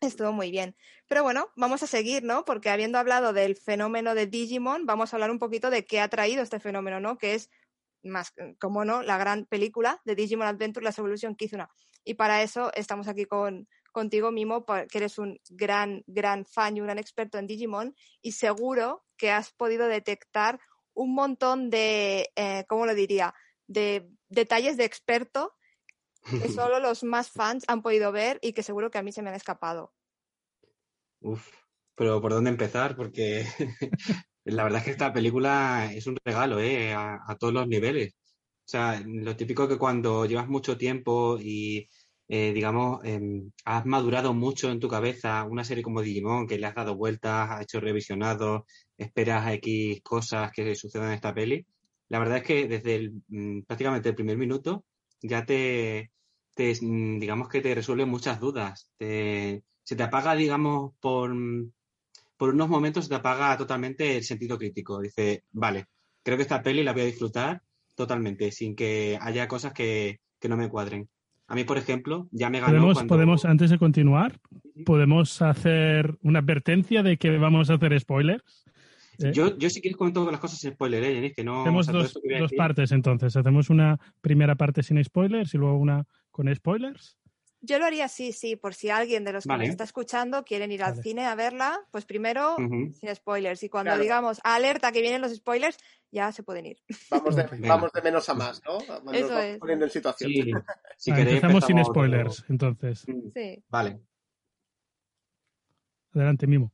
[0.00, 0.76] Estuvo muy bien.
[1.08, 2.46] Pero bueno, vamos a seguir, ¿no?
[2.46, 6.08] Porque habiendo hablado del fenómeno de Digimon, vamos a hablar un poquito de qué ha
[6.08, 7.18] traído este fenómeno, ¿no?
[7.18, 7.50] Que es
[8.02, 11.68] más, como no, la gran película de Digimon Adventure, la Evolution Kizuna.
[12.02, 16.80] Y para eso estamos aquí con, contigo, Mimo, que eres un gran, gran fan y
[16.80, 20.60] un gran experto en Digimon, y seguro que has podido detectar
[20.94, 23.34] un montón de, eh, ¿cómo lo diría?,
[23.66, 25.54] de detalles de experto
[26.22, 29.22] que solo los más fans han podido ver y que seguro que a mí se
[29.22, 29.94] me han escapado.
[31.20, 31.46] Uf,
[31.94, 32.96] pero ¿por dónde empezar?
[32.96, 33.46] Porque
[34.44, 36.92] la verdad es que esta película es un regalo, ¿eh?
[36.92, 38.14] A, a todos los niveles.
[38.14, 41.88] O sea, lo típico que cuando llevas mucho tiempo y
[42.32, 43.20] eh, digamos, eh,
[43.64, 47.50] has madurado mucho en tu cabeza una serie como Digimon, que le has dado vueltas,
[47.50, 48.62] has hecho revisionados,
[48.96, 51.66] esperas a X cosas que sucedan en esta peli.
[52.08, 54.84] La verdad es que desde mm, prácticamente el primer minuto
[55.20, 56.12] ya te,
[56.54, 58.88] te, digamos que te resuelve muchas dudas.
[58.98, 61.32] Se te apaga, digamos, por,
[62.36, 65.00] por unos momentos se te apaga totalmente el sentido crítico.
[65.00, 65.86] Dice, vale,
[66.22, 67.62] creo que esta peli la voy a disfrutar
[67.96, 71.08] totalmente, sin que haya cosas que, que no me cuadren.
[71.50, 73.12] A mí, por ejemplo, ya me ganó ¿Podemos, cuando...
[73.12, 74.38] podemos antes de continuar,
[74.86, 78.64] podemos hacer una advertencia de que vamos a hacer spoilers.
[79.18, 79.32] ¿Eh?
[79.34, 81.32] Yo, yo si quieres comento las cosas sin spoiler, ¿eh?
[81.34, 83.34] Que no, Hacemos o sea, dos, dos partes entonces.
[83.34, 87.18] Hacemos una primera parte sin spoilers y luego una con spoilers.
[87.62, 89.64] Yo lo haría así, sí, por si alguien de los que vale.
[89.64, 91.02] nos está escuchando quieren ir al vale.
[91.02, 92.92] cine a verla, pues primero uh -huh.
[92.94, 93.62] sin spoilers.
[93.62, 94.02] Y cuando claro.
[94.02, 95.76] digamos alerta que vienen los spoilers,
[96.10, 96.78] ya se pueden ir.
[97.10, 98.78] Vamos de, vamos de menos a más, ¿no?
[98.78, 99.58] Cuando Eso es.
[99.58, 100.30] poniendo en situación.
[100.32, 100.52] Sí.
[100.96, 103.06] Si ah, queréis, empezamos sin spoilers, entonces.
[103.32, 103.64] Sí.
[103.68, 104.00] Vale.
[106.12, 106.72] Adelante, Mimo.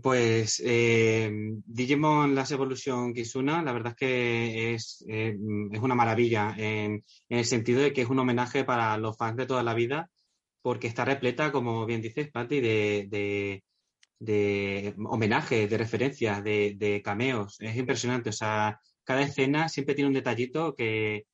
[0.00, 1.30] Pues eh,
[1.66, 5.36] Digimon Last Evolution Kizuna, la verdad es que es, eh,
[5.70, 9.46] es una maravilla en, el sentido de que es un homenaje para los fans de
[9.46, 10.10] toda la vida,
[10.62, 13.64] porque está repleta, como bien dices, Patti, de, de,
[14.20, 17.56] de homenajes, de referencias, de, de, cameos.
[17.60, 18.30] Es impresionante.
[18.30, 21.26] O sea, cada escena siempre tiene un detallito que,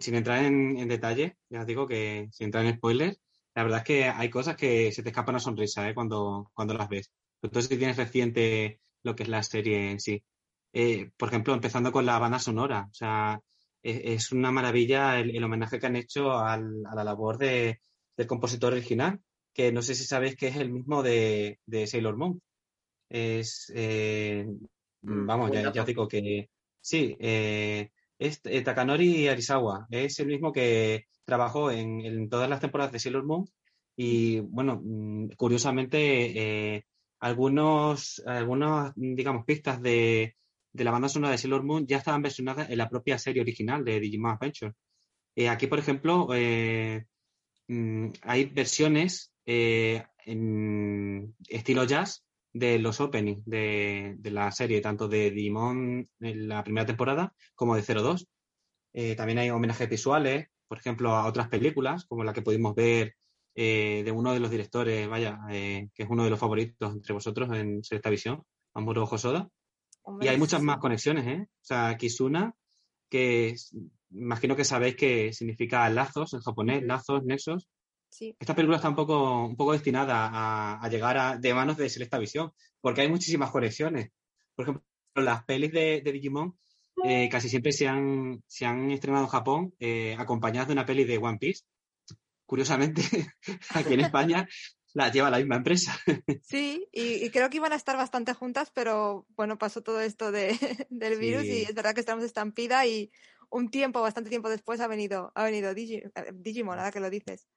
[0.00, 3.20] sin entrar en, en detalle, ya os digo que sin entrar en spoilers,
[3.54, 5.94] la verdad es que hay cosas que se te escapa una sonrisa ¿eh?
[5.94, 7.12] cuando, cuando las ves.
[7.44, 10.22] Entonces, si tienes reciente lo que es la serie en sí.
[10.72, 12.88] Eh, por ejemplo, empezando con la banda sonora.
[12.90, 13.40] O sea,
[13.82, 17.80] e, es, una maravilla el, homenaje que han hecho a la labor de,
[18.16, 19.20] del compositor original,
[19.52, 22.40] que no sé si sabéis que es el mismo de, Sailor Moon.
[23.08, 24.46] Es, eh,
[25.02, 31.06] mm, vamos, ya, ya, digo que sí, eh, es Takanori Arisawa, es el mismo que
[31.24, 33.44] trabajó en, todas las temporadas de Sailor Moon
[33.96, 36.84] y bueno, mm, curiosamente eh,
[37.24, 40.36] algunos, algunos, digamos, pistas de,
[40.72, 43.82] de, la banda sonora de Sailor Moon ya estaban versionadas en la propia serie original
[43.82, 44.74] de Digimon Adventure.
[45.34, 47.06] Eh, aquí, por ejemplo, eh,
[47.68, 55.30] mm, hay versiones en estilo jazz de los openings de, de, la serie, tanto de
[55.30, 58.28] Digimon en la primera temporada como de 02.
[59.16, 63.16] también hay homenajes visuales, por ejemplo, a otras películas, como la que pudimos ver
[63.54, 67.12] eh, de uno de los directores, vaya, eh, que es uno de los favoritos entre
[67.14, 68.42] vosotros en esta visión,
[68.74, 69.48] Amuro Hosoda.
[70.20, 71.42] y hay muchas más conexiones, ¿eh?
[71.42, 72.54] O sea, Kisuna,
[73.08, 73.54] que
[74.10, 77.68] imagino que sabéis que significa lazos en japonés, lazos, nexos.
[78.08, 78.36] Sí.
[78.38, 82.18] Esta película está un poco, un poco destinada a, llegar a, de manos de Selecta
[82.18, 84.10] Visión, porque hay muchísimas conexiones.
[84.54, 84.84] Por ejemplo,
[85.16, 86.56] las pelis de Digimon
[87.02, 91.04] eh, casi siempre se han, se han estrenado en Japón eh, acompañadas de una peli
[91.04, 91.64] de One Piece.
[92.46, 93.02] Curiosamente,
[93.70, 94.48] aquí en España
[94.94, 95.98] la lleva la misma empresa.
[96.42, 100.56] Sí, y, creo que iban a estar bastante juntas, pero bueno, pasó todo esto de,
[100.90, 103.10] del virus y es verdad que estamos estampida y
[103.50, 107.48] un tiempo, bastante tiempo después ha venido, ha venido eh, Digimon, ahora que lo dices.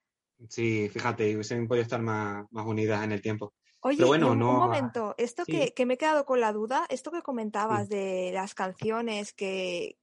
[0.49, 3.53] Sí, fíjate, hubiesen podido estar más, más unidas en el tiempo.
[3.81, 7.87] Oye, bueno, un, momento, esto que, me he quedado con la duda, esto que comentabas
[7.89, 9.97] de las canciones que,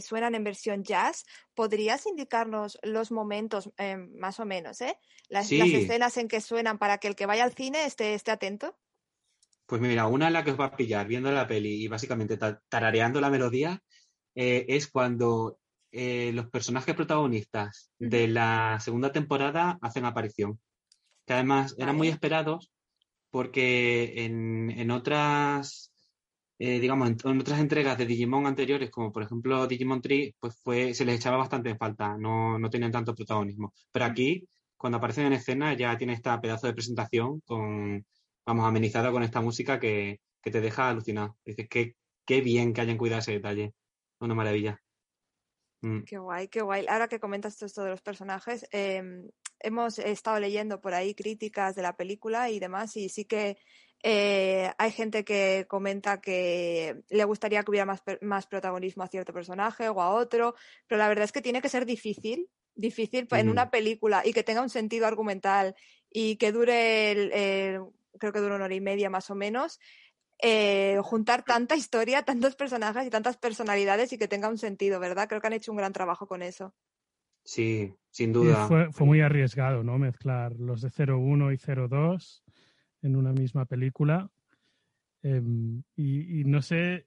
[0.00, 4.96] suenan en versión jazz, ¿podrías indicarnos los momentos, em, más o menos, eh?
[5.28, 8.76] Las, escenas en que suenan para que el que vaya al cine esté, esté atento?
[9.66, 12.38] Pues mira, una en la que os va a pillar viendo la peli y básicamente
[12.68, 13.82] tarareando la melodía
[14.34, 15.58] eh, es cuando
[15.92, 20.58] eh, los personajes protagonistas de la segunda temporada hacen aparición.
[21.26, 22.72] Que además eran muy esperados
[23.30, 25.91] porque en, otras,
[26.64, 30.94] eh, digamos, en, otras entregas de Digimon anteriores, como por ejemplo Digimon Tree, pues fue,
[30.94, 33.74] se les echaba bastante en falta, no, no tenían tanto protagonismo.
[33.90, 34.46] Pero aquí,
[34.76, 38.06] cuando aparecen en escena, ya tiene esta pedazo de presentación con,
[38.46, 41.36] vamos, amenizada con esta música que, te deja alucinado.
[41.44, 43.74] Dices, que qué bien que hayan cuidado ese detalle.
[44.20, 44.80] Una maravilla.
[45.80, 46.04] Mm.
[46.04, 46.86] Qué guay, qué guay.
[46.88, 51.82] Ahora que comentas esto de los personajes, em, hemos estado leyendo por ahí críticas de
[51.82, 53.56] la película y demás, y sí que
[54.02, 59.32] eh, hay gente que comenta que le gustaría que hubiera más, más, protagonismo a cierto
[59.32, 60.54] personaje o a otro,
[60.86, 64.42] pero la verdad es que tiene que ser difícil, difícil en una película y que
[64.42, 65.74] tenga un sentido argumental
[66.10, 67.30] y que dure,
[68.18, 69.78] creo que dure una hora y media más o menos,
[70.44, 75.28] eh, juntar tanta historia, tantos personajes y tantas personalidades y que tenga un sentido, ¿verdad?
[75.28, 76.74] Creo que han hecho un gran trabajo con eso.
[77.44, 78.66] Sí, sin duda.
[78.66, 79.98] fue, muy arriesgado, ¿no?
[79.98, 82.41] Mezclar los de 01 y 02
[83.02, 84.30] en una misma película.
[85.22, 87.06] Em, y, no sé,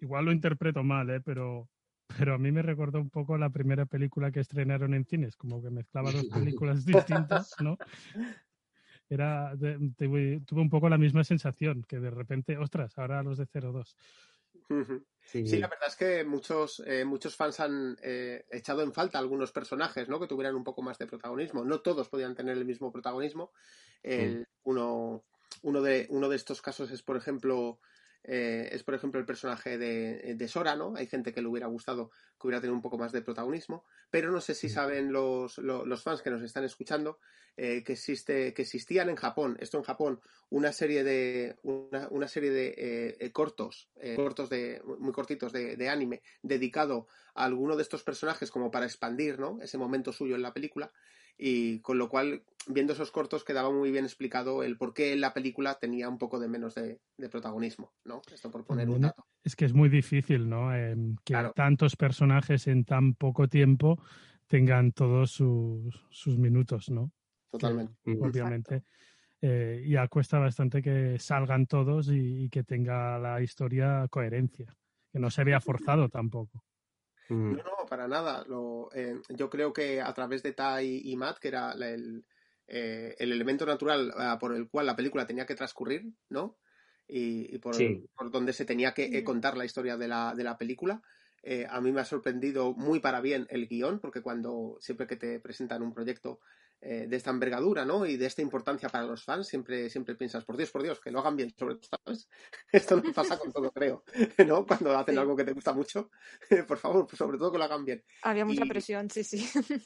[0.00, 1.20] igual lo interpreto mal, ¿eh?
[1.20, 1.68] Pero,
[2.16, 5.62] pero a mí me recordó un poco la primera película que estrenaron en cines, como
[5.62, 7.76] que mezclaba dos películas distintas, ¿no?
[9.08, 13.96] Era, tuve un poco la misma sensación, que de repente, ostras, ahora los de 02.
[15.22, 15.44] Sí.
[15.58, 20.08] la verdad es que muchos, eh, muchos fans han eh, echado en falta algunos personajes
[20.08, 20.20] ¿no?
[20.20, 21.64] que tuvieran un poco más de protagonismo.
[21.64, 23.52] No todos podían tener el mismo protagonismo.
[24.64, 25.24] uno,
[25.62, 27.80] uno, de, uno de estos casos es, por ejemplo,
[28.28, 30.94] eh, es, por ejemplo, el personaje de, de, Sora, ¿no?
[30.96, 32.10] Hay gente que le hubiera gustado
[32.40, 36.02] que hubiera tenido un poco más de protagonismo, pero no sé si saben los, los,
[36.02, 37.18] fans que nos están escuchando
[37.56, 42.26] eh, que, existe, que existían en Japón, esto en Japón, una serie de, una, una
[42.26, 47.82] serie de eh, cortos, cortos de, muy cortitos de, de, anime, dedicado a alguno de
[47.82, 49.58] estos personajes como para expandir, ¿no?
[49.62, 50.90] Ese momento suyo en la película
[51.38, 55.32] y con lo cual, viendo esos cortos, quedaba muy bien explicado el por qué la
[55.32, 57.00] película tenía un poco de menos de,
[57.30, 58.22] protagonismo, ¿no?
[58.32, 59.26] Esto por poner un dato.
[59.42, 60.74] Es que es muy difícil, ¿no?
[60.74, 64.02] Em, que tantos personajes en tan poco tiempo
[64.46, 67.12] tengan todos sus, sus minutos, ¿no?
[67.50, 67.94] Totalmente.
[68.04, 68.84] obviamente.
[69.40, 74.74] eh, ya cuesta bastante que salgan todos y, que tenga la historia coherencia,
[75.12, 76.64] que no se vea forzado tampoco.
[77.28, 78.44] No, no, para nada.
[78.94, 82.24] Eh, yo creo que a través de Tai y Matt, que era el,
[82.66, 86.58] eh, el elemento natural ah, por el cual la película tenía que transcurrir, ¿no?
[87.08, 87.76] Y, por,
[88.16, 91.02] por, donde se tenía que contar la historia de la, de la película.
[91.68, 95.38] a mí me ha sorprendido muy para bien el guion, porque cuando siempre que te
[95.38, 96.40] presentan un proyecto
[96.80, 98.04] eh, de esta envergadura, ¿no?
[98.04, 101.10] Y de esta importancia para los fans, siempre, siempre piensas, por Dios, por Dios, que
[101.10, 102.28] lo hagan bien, sobre todo, ¿sabes?
[102.72, 104.04] Esto no pasa con todo, creo,
[104.46, 104.66] ¿no?
[104.66, 106.10] Cuando hacen algo que te gusta mucho,
[106.68, 108.04] por favor, pues sobre todo que lo hagan bien.
[108.22, 109.38] Había mucha presión, sí, sí.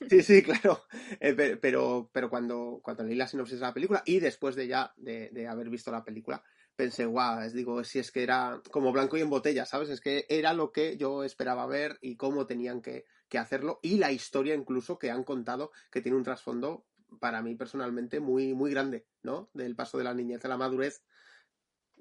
[0.09, 0.83] Sí, sí, claro.
[1.21, 4.93] Eh, pero, pero cuando, cuando leí la sinopsis de la película y después de ya
[4.97, 6.43] de, haber visto la película,
[6.81, 9.91] pensé, guau, es, digo, si es que era como blanco y en botella, ¿sabes?
[9.91, 13.99] Es que era lo que yo esperaba ver y cómo tenían que, que hacerlo y
[13.99, 16.87] la historia incluso que han contado que tiene un trasfondo
[17.21, 19.51] para mí personalmente muy, muy grande, ¿no?
[19.53, 21.03] Del paso de la niñez a la madurez.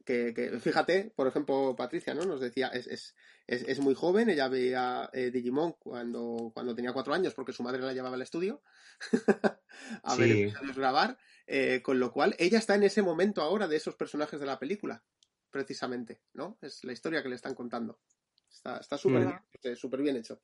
[0.05, 2.23] Que, fíjate, por ejemplo, Patricia, ¿no?
[2.23, 3.15] Nos decía, es, es,
[3.45, 7.81] es, muy joven, ella veía eh, Digimon cuando, cuando tenía cuatro años porque su madre
[7.81, 8.63] la llevaba al estudio
[10.03, 11.17] a ver grabar,
[11.51, 14.59] eh, con lo cual ella está en ese momento ahora de esos personajes de la
[14.59, 15.03] película,
[15.49, 16.59] precisamente, ¿no?
[16.62, 17.99] Es la historia que le están contando.
[18.47, 19.41] Está súper mm.
[19.63, 20.39] bien, bien hecho.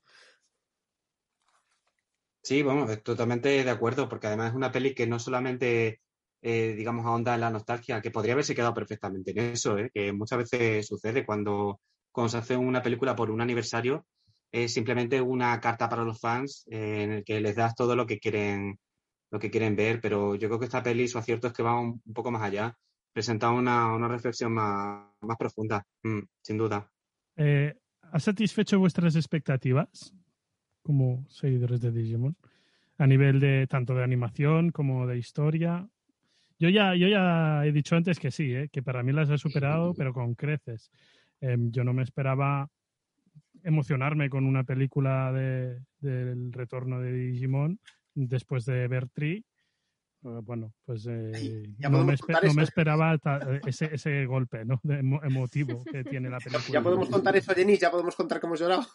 [2.42, 6.00] Sí, vamos, totalmente de acuerdo, porque además es una peli que no solamente,
[6.42, 9.92] eh, digamos, ahonda en la nostalgia, que podría haberse quedado perfectamente en eso, ¿eh?
[9.94, 14.06] que muchas veces sucede cuando, cuando se hace una película por un aniversario,
[14.50, 18.06] es simplemente una carta para los fans eh, en el que les das todo lo
[18.06, 18.80] que quieren
[19.30, 21.78] lo que quieren ver, pero yo creo que esta peli su acierto es que va
[21.78, 22.76] un, poco más allá,
[23.12, 26.90] presenta una, reflexión más, profunda, mm, sin duda.
[28.12, 30.14] ¿Ha satisfecho vuestras expectativas?
[30.86, 32.36] como seguidores de Digimon,
[32.96, 35.88] a nivel de tanto de animación como de historia.
[36.60, 38.68] Yo ya, yo ya he dicho antes que sí, ¿eh?
[38.70, 40.92] que para mí las he superado, pero con creces.
[41.40, 42.70] Em, yo no me esperaba
[43.64, 47.80] emocionarme con una película de, del retorno de Digimon
[48.16, 49.44] después de ver Tree
[50.24, 52.14] eh, bueno, pues eh, no, me,
[52.62, 54.80] esperaba eh, ese, ese golpe ¿no?
[54.82, 56.64] emotivo que tiene la película.
[56.72, 58.86] Ya podemos contar eso, Jenny, ya podemos contar cómo hemos llorado.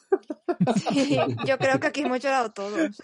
[0.93, 2.97] Sí, yo creo que aquí hemos llorado todos.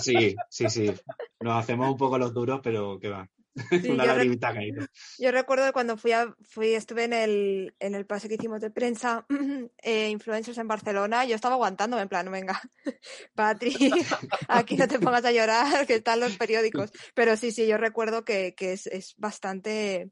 [0.00, 0.92] Sí, sí, sí.
[1.40, 3.28] Nos hacemos un poco los duros, pero que va.
[5.18, 8.70] Yo, recuerdo cuando fui, a, fui estuve en el, en el pase que hicimos de
[8.70, 9.26] prensa,
[9.82, 12.60] eh, influencers en Barcelona, yo estaba aguantando, en plan, venga,
[13.34, 13.74] Patri,
[14.48, 16.92] aquí no te pongas a llorar, que están los periódicos.
[17.14, 20.10] Pero sí, sí, yo recuerdo que, que es, es, bastante,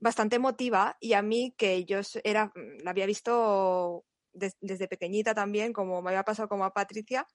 [0.00, 2.52] bastante emotiva y a mí que yo era,
[2.82, 7.26] la había visto desde pequeñita también, como me había pasado como a Patricia,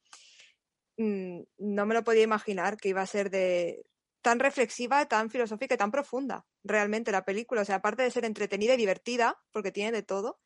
[0.97, 3.83] mm, no me lo podía imaginar que iba a ser de,
[4.21, 7.61] tan reflexiva, tan filosófica y tan profunda, realmente la película.
[7.61, 10.39] O sea, aparte de ser entretenida y divertida, porque tiene de todo,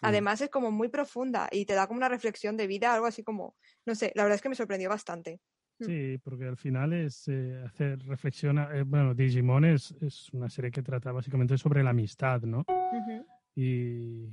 [0.00, 0.06] mm.
[0.06, 3.22] además es como muy profunda y te da como una reflexión de vida, algo así
[3.22, 3.56] como,
[3.86, 5.40] no sé, la verdad es que me sorprendió bastante.
[5.78, 5.84] Mm.
[5.84, 8.58] Sí, porque al final es eh, hacer reflexión.
[8.58, 12.64] Eh, bueno, Digimon es, es, una serie que trata básicamente sobre la amistad, ¿no?
[13.54, 14.28] y,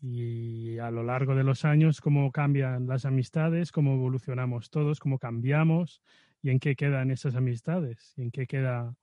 [0.00, 5.18] y a lo largo de los años, cómo cambian las amistades, cómo evolucionamos todos, cómo
[5.18, 6.02] cambiamos
[6.44, 8.98] y en qué quedan esas amistades y en qué quedan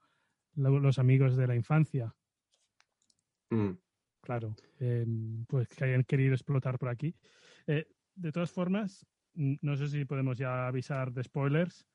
[0.53, 2.15] los amigos de la infancia.
[3.49, 3.71] Mm.
[4.21, 7.15] Claro, em, pues que hayan querido explotar por aquí.
[7.65, 11.87] Eh, de todas formas, no sé si podemos ya avisar de spoilers.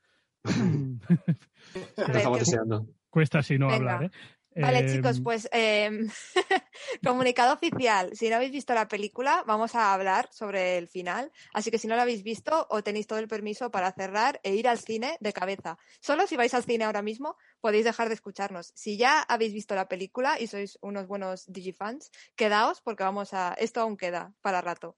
[3.08, 4.10] Cuesta si no hablar, ¿eh?
[4.56, 6.08] Vale, chicos, em, pues em,
[7.04, 8.10] comunicado oficial.
[8.14, 11.30] Si no habéis visto la película, vamos a hablar sobre el final.
[11.52, 14.54] Así que si no la habéis visto, o tenéis todo el permiso para cerrar e
[14.54, 15.78] ir al cine de cabeza.
[16.00, 18.72] Solo si vais al cine ahora mismo, podéis dejar de escucharnos.
[18.74, 23.54] Si ya habéis visto la película y sois unos buenos Digifans, quedaos porque vamos a.
[23.58, 24.96] Esto aún queda para rato.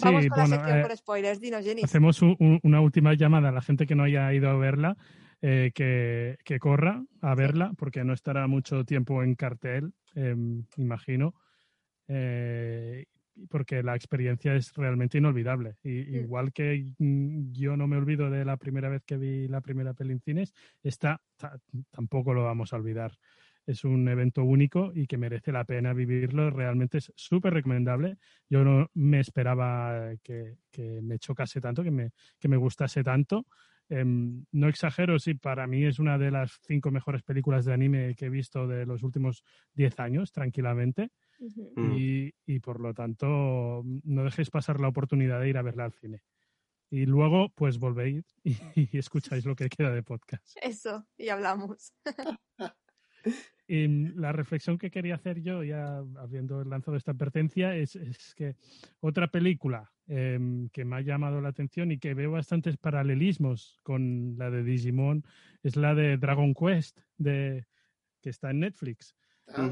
[0.00, 1.40] Vamos con la sección eh, por spoilers.
[1.40, 1.82] Dinos, Jenny.
[1.84, 4.96] Hacemos una última llamada a la gente que no haya ido a verla
[5.44, 11.34] eh, que, corra a verla, porque no estará mucho tiempo en cartel, em, imagino,
[12.06, 13.06] eh,
[13.48, 15.76] porque la experiencia es realmente inolvidable.
[15.82, 19.60] Y, Igual que mm, yo no me olvido de la primera vez que vi la
[19.60, 21.20] primera peli en cines, esta
[21.90, 23.18] tampoco lo vamos a olvidar.
[23.66, 26.50] Es un evento único y que merece la pena vivirlo.
[26.50, 28.18] Realmente es súper recomendable.
[28.48, 30.56] Yo no me esperaba que,
[31.02, 33.46] me chocase tanto, que me, que me gustase tanto.
[33.92, 38.14] Em, no exagero, sí, para mí es una de las cinco mejores películas de anime
[38.14, 41.10] que he visto de los últimos diez años, tranquilamente.
[41.74, 41.96] Mm.
[42.46, 46.22] y, por lo tanto, no dejéis pasar la oportunidad de ir a verla al cine.
[46.88, 48.24] Y luego, pues volvéis
[48.76, 50.56] y, escucháis lo que queda de podcast.
[50.62, 51.92] Eso, y hablamos.
[53.74, 57.96] Y la reflexión que quería hacer yo, ya habiendo lanzado esta advertencia, es,
[58.36, 58.54] que
[59.00, 64.34] otra película em, que me ha llamado la atención y que veo bastantes paralelismos con
[64.36, 65.24] la de Digimon
[65.62, 67.64] es la de Dragon Quest, de,
[68.20, 69.16] que está en Netflix.
[69.48, 69.70] Ah.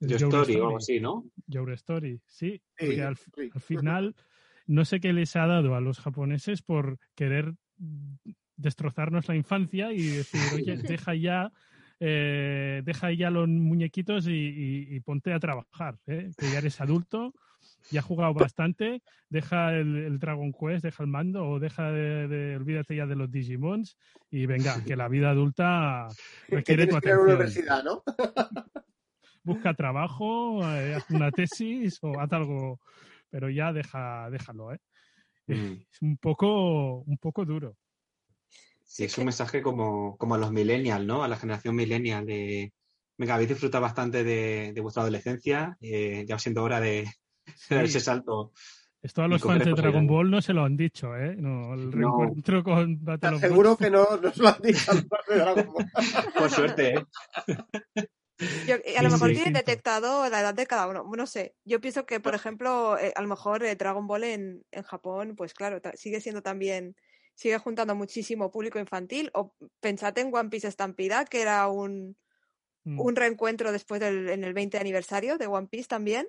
[0.00, 1.30] Story, o algo así, ¿no?
[1.46, 2.60] Your Story, sí.
[2.76, 3.16] porque al,
[3.60, 4.16] final
[4.66, 7.54] no sé qué les ha dado a los japoneses por querer
[8.56, 11.52] destrozarnos la infancia y decir, oye, deja ya
[12.00, 16.30] eh, deja ya los muñequitos y, ponte a trabajar, ¿eh?
[16.36, 17.34] que ya eres adulto,
[17.90, 22.96] ya has jugado bastante, deja el, Dragon Quest, deja el mando o deja de, olvídate
[22.96, 23.96] ya de los Digimons
[24.30, 26.08] y venga, que la vida adulta
[26.48, 27.26] requiere tu atención.
[27.26, 28.02] universidad, ¿no?
[29.42, 32.80] Busca trabajo, eh, haz una tesis o haz algo,
[33.30, 34.80] pero ya deja, déjalo, ¿eh?
[35.46, 35.72] Mm.
[35.90, 37.76] Es un poco, un poco duro.
[38.88, 41.22] Sí, es un mensaje como, como a los millennials, ¿no?
[41.22, 42.72] A la generación millennial de,
[43.18, 47.06] venga, habéis disfrutado bastante de, vuestra adolescencia, eh, ya siendo hora de,
[47.70, 48.52] dar ese salto.
[49.02, 51.36] Esto a los fans de Dragon Ball no se lo han dicho, ¿eh?
[51.36, 55.24] No, el reencuentro con Battle Seguro que no nos lo han dicho a los fans
[55.28, 55.90] de Dragon Ball.
[56.38, 58.08] Por suerte, ¿eh?
[58.98, 61.04] a lo mejor tienen detectado la edad de cada uno.
[61.14, 61.54] No sé.
[61.64, 65.34] Yo pienso que, por ejemplo, eh, a lo mejor eh, Dragon Ball en, en Japón,
[65.36, 66.96] pues claro, sigue siendo también
[67.38, 69.30] sigue juntando muchísimo público infantil.
[69.32, 72.16] O pensad en One Piece Estampida, que era un,
[72.82, 73.00] mm.
[73.00, 76.26] un reencuentro después del en el 20 aniversario de One Piece también.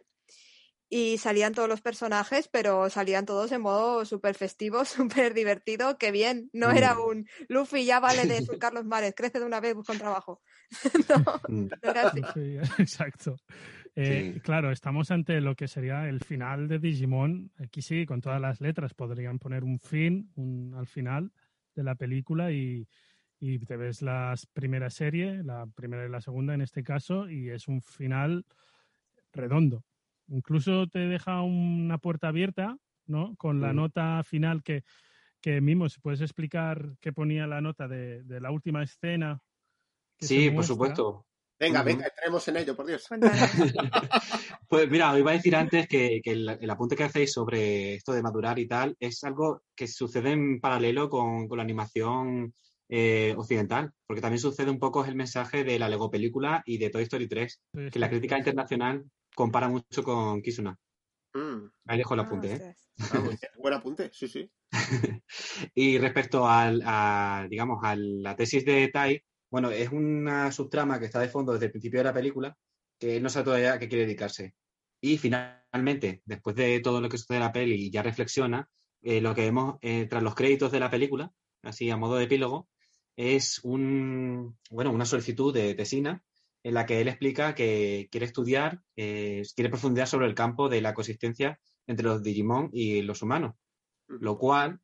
[0.88, 5.98] Y salían todos los personajes, pero salían todos en modo súper festivo, súper divertido.
[5.98, 7.02] Que bien, no era mm.
[7.02, 10.42] un Luffy, ya vale de Carlos Mares, crece de una vez, busca un trabajo.
[11.10, 11.42] no,
[11.82, 12.22] no era así.
[12.78, 13.36] exacto.
[14.02, 17.52] Eh, claro, estamos ante lo que sería el final de Digimon.
[17.58, 21.34] Aquí sí, con todas las letras podrían poner un fin un, al final
[21.76, 22.88] de la película y,
[23.40, 27.68] te ves la primera serie, la primera y la segunda en este caso, y es
[27.68, 28.46] un final
[29.34, 29.84] redondo.
[30.28, 33.36] Incluso te deja una puerta abierta, ¿no?
[33.36, 34.84] Con la nota final que,
[35.42, 39.42] que Mimo, si puedes explicar qué ponía la nota de, la última escena.
[40.20, 41.26] Sí, por supuesto.
[41.60, 43.06] Venga, venga, entremos en ello, por Dios.
[44.70, 48.22] pues mira, os iba a decir antes que, el, apunte que hacéis sobre esto de
[48.22, 52.54] madurar y tal es algo que sucede en paralelo con, la animación
[52.88, 56.90] eh, occidental, porque también sucede un poco el mensaje de la Lego película y de
[56.90, 59.04] Toy Story 3, que la crítica internacional
[59.36, 60.78] compara mucho con Kisuna.
[61.34, 61.68] Mm.
[61.88, 62.76] Ahí dejo el apunte, ¿eh?
[63.00, 63.24] Ah,
[63.58, 64.50] buen apunte, sí, sí.
[65.76, 71.06] y respecto al, a, digamos, a la tesis de Tai, bueno, es una subtrama que
[71.06, 72.58] está de fondo desde el principio de la película,
[73.00, 74.54] que no sabe todavía a qué quiere dedicarse.
[75.02, 78.70] Y finalmente, después de todo lo que sucede en la peli y ya reflexiona,
[79.02, 81.32] eh, lo que vemos eh, tras los créditos de la película,
[81.64, 82.70] así a modo de epílogo,
[83.16, 86.24] es un, bueno, una solicitud de Tesina
[86.64, 90.82] en la que él explica que quiere estudiar, eh, quiere profundizar sobre el campo de
[90.82, 93.56] la coexistencia entre los Digimon y los humanos,
[94.08, 94.80] lo cual,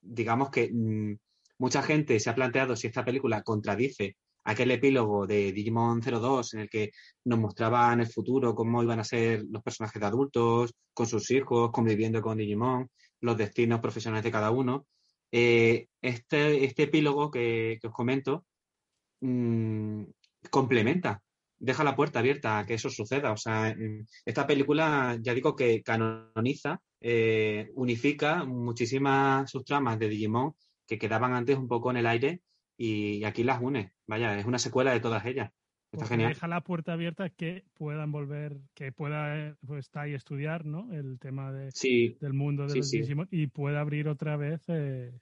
[0.00, 1.14] digamos que mm,
[1.58, 6.60] mucha gente se ha planteado si esta película contradice aquel epílogo de Digimon 02 en
[6.60, 6.90] el que
[7.24, 11.30] nos mostraba en el futuro cómo iban a ser los personajes de adultos, con sus
[11.30, 12.88] hijos, conviviendo con Digimon,
[13.20, 14.86] los destinos profesionales de cada uno.
[15.32, 18.44] Eh, este, este, epílogo que, os comento
[19.20, 20.04] mm,
[20.50, 21.22] complementa,
[21.58, 23.32] deja la puerta abierta a que eso suceda.
[23.32, 23.74] O sea,
[24.24, 30.54] esta película, ya digo que canoniza, eh, unifica muchísimas subtramas de Digimon
[30.86, 32.42] que quedaban antes un poco en el aire
[32.76, 33.92] y aquí las une.
[34.06, 35.52] Vaya, es una secuela de todas ellas.
[35.92, 36.34] Está pues genial.
[36.34, 40.92] Deja la puerta abierta que puedan volver, que pueda pues, estar y estudiar, ¿no?
[40.92, 41.70] El tema de,
[42.20, 45.12] del mundo de los Digimon y pueda abrir otra vez eh,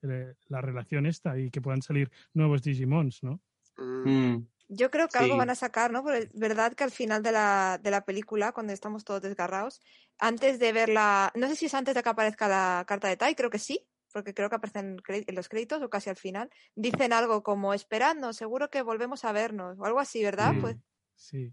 [0.00, 3.40] la relación esta y que puedan salir nuevos Digimons, ¿no?
[3.76, 4.08] Mm.
[4.08, 4.46] Mm.
[4.68, 6.02] Yo creo que algo van a sacar, ¿no?
[6.02, 9.82] Porque es verdad que al final de la, de la película, cuando estamos todos desgarrados,
[10.18, 13.34] antes de verla, no sé si es antes de que aparezca la carta de Tai,
[13.34, 17.12] creo que sí, porque creo que aparecen en los créditos o casi al final, dicen
[17.12, 20.52] algo como esperando, seguro que volvemos a vernos o algo así, ¿verdad?
[20.60, 20.76] Pues
[21.16, 21.52] sí.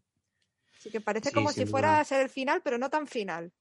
[0.80, 3.51] Sí, que parece como si fuera a ser el final, pero no tan final.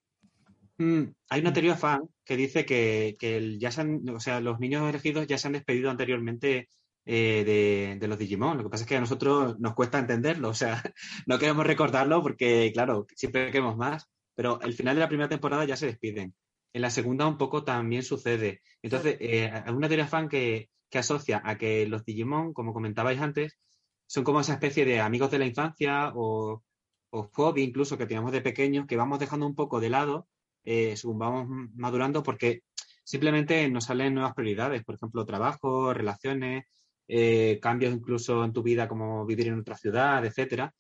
[0.78, 5.26] Mm, hay una teoría fan que dice que, ya se o sea, los niños elegidos
[5.26, 6.68] ya se han despedido anteriormente
[7.05, 8.59] eh, de, los Digimon.
[8.59, 10.80] Lo que pasa es que a nosotros nos cuesta entenderlo, o sea,
[11.26, 15.64] no queremos recordarlo porque, claro, siempre queremos más, pero el final de la primera temporada
[15.64, 16.34] ya se despiden
[16.79, 18.62] en la segunda un poco también sucede.
[18.83, 23.59] Entonces, eh, hay una teoría fan que, asocia a que los Digimon, como comentabais antes,
[24.07, 26.62] son como esa especie de amigos de la infancia o,
[27.11, 30.29] o hobby incluso que teníamos de pequeños, que vamos dejando un poco de lado
[30.70, 32.62] eh, según vamos madurando porque
[33.03, 36.66] simplemente nos salen nuevas prioridades, por ejemplo, trabajo, relaciones,
[37.07, 40.74] eh, cambios incluso en tu vida como vivir en otra ciudad, etcétera.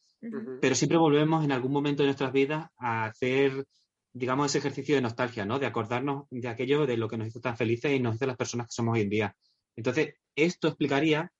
[0.60, 3.64] Pero siempre volvemos en algún momento de nuestras vidas a hacer,
[4.12, 5.58] digamos, ese ejercicio de nostalgia, ¿no?
[5.58, 8.36] De acordarnos de aquello de lo que nos hizo tan felices y nos hizo las
[8.36, 9.36] personas que somos hoy en día.
[9.76, 11.32] Entonces, esto explicaría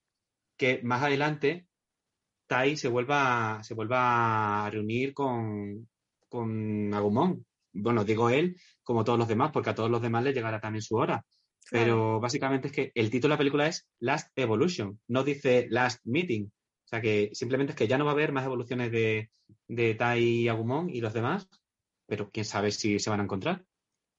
[0.56, 1.66] que más adelante
[2.46, 5.88] Tai se vuelva, se vuelva a reunir con,
[6.28, 7.44] con Agumon.
[7.72, 10.82] Bueno, digo él, como todos los demás, porque a todos los demás les llegará también
[10.82, 11.24] su hora.
[11.70, 16.00] Pero básicamente es que el título de la película es Last Evolution, no dice Last
[16.04, 16.46] Meeting.
[16.46, 19.30] O sea que simplemente es que ya no va a haber más evoluciones de,
[19.68, 21.46] de Tai y Agumon y los demás,
[22.09, 23.64] pero quién sabe si se van a encontrar.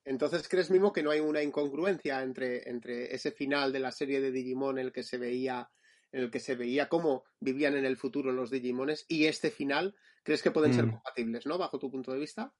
[0.05, 4.21] Entonces, ¿crees mismo que no hay una incongruencia entre, entre ese final de la serie
[4.21, 5.69] de Digimon en el que se veía
[6.11, 9.95] en el que se veía cómo vivían en el futuro los Digimones y este final,
[10.23, 10.91] ¿crees que pueden ser mm.
[10.91, 11.57] compatibles, no?
[11.57, 12.51] Bajo tu punto de vista.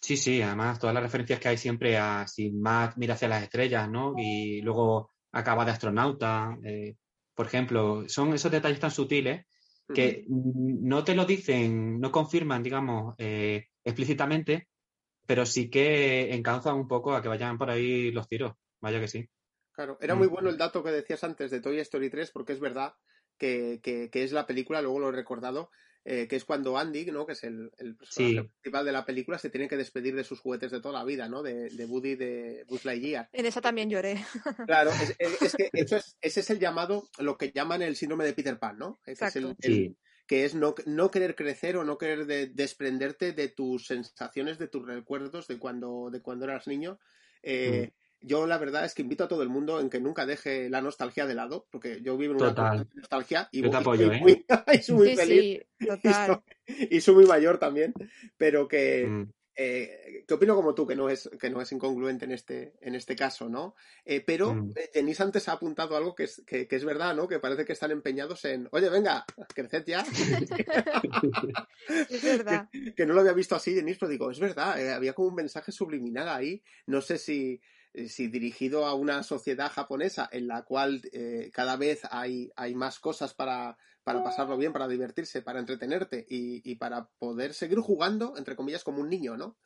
[0.00, 3.42] Sí, sí, además todas las referencias que hay siempre a si Matt mira hacia las
[3.42, 4.14] estrellas, ¿no?
[4.16, 6.96] Y luego acaba de astronauta, eh,
[7.34, 9.46] por ejemplo, son esos detalles tan sutiles
[9.94, 14.68] que no te lo dicen, no confirman, digamos, eh, explícitamente,
[15.26, 19.08] pero sí que encauzan un poco a que vayan por ahí los tiros, vaya que
[19.08, 19.28] sí.
[19.72, 22.60] Claro, era muy bueno el dato que decías antes de Toy Story 3, porque es
[22.60, 22.94] verdad
[23.38, 23.80] que,
[24.12, 25.70] es la película, luego lo he recordado,
[26.04, 27.26] eh, que es cuando Andy, ¿no?
[27.26, 30.72] que es el, personaje principal de la película, se tiene que despedir de sus juguetes
[30.72, 31.42] de toda la vida, ¿no?
[31.42, 33.28] De, de Woody de Buzz Lightyear.
[33.32, 34.16] En esa también lloré.
[34.66, 38.78] Claro, es, que ese es el llamado, lo que llaman el síndrome de Peter Pan,
[38.78, 38.98] ¿no?
[39.06, 39.20] Es
[40.28, 44.86] que es no, no, querer crecer o no querer desprenderte de tus sensaciones, de tus
[44.86, 47.00] recuerdos de cuando, de cuando eras niño.
[47.42, 50.26] Eh, mm yo la verdad es que invito a todo el mundo en que nunca
[50.26, 54.12] deje la nostalgia de lado, porque yo vivo en una nostalgia y, yo te apoyo,
[54.12, 54.20] ¿eh?
[54.20, 54.44] muy,
[54.82, 55.62] soy muy feliz.
[56.90, 57.94] Y, soy, muy mayor también,
[58.36, 59.30] pero que, mm.
[59.60, 62.94] Eh, que opino como tú, que no es, que no es incongruente en este, en
[62.94, 63.74] este caso, ¿no?
[64.04, 64.72] Eh, pero mm.
[64.94, 67.26] Denise antes ha apuntado algo que es, que, es verdad, ¿no?
[67.26, 70.02] Que parece que están empeñados en, oye, venga, creced ya.
[72.08, 72.68] es verdad.
[72.94, 75.34] Que, no lo había visto así, Denise, pero digo, es verdad, eh, había como un
[75.34, 76.62] mensaje subliminal ahí.
[76.86, 77.60] No sé si
[77.94, 82.76] eh, si dirigido a una sociedad japonesa en la cual eh, cada vez hay, hay
[82.76, 83.76] más cosas para,
[84.12, 88.84] para, pasarlo bien, para divertirse, para entretenerte y, y, para poder seguir jugando, entre comillas,
[88.84, 89.56] como un niño, ¿no?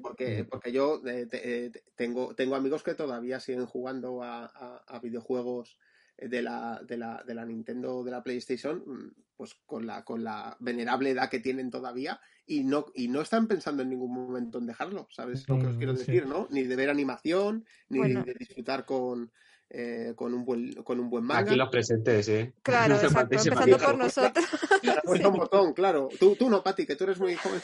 [0.00, 4.46] Porque, porque yo eh, tengo, tengo amigos que todavía siguen jugando a,
[4.86, 5.78] a videojuegos
[6.18, 10.24] de la, de la, de la Nintendo, de la PlayStation, mm, pues con la, con
[10.24, 14.58] la venerable edad que tienen todavía y no, y no están pensando en ningún momento
[14.58, 16.48] en dejarlo, ¿sabes lo que os quiero decir, no?
[16.50, 19.30] Ni de ver animación, ni de disfrutar con,
[19.68, 21.40] eh, con, un buen, con un buen manga.
[21.40, 22.52] Aquí los presentes, ¿eh?
[22.62, 24.44] Claro, exacto, empezando por nosotros.
[25.04, 26.08] un botón, claro.
[26.20, 27.60] Tú, tú no, Pati, que tú eres muy joven.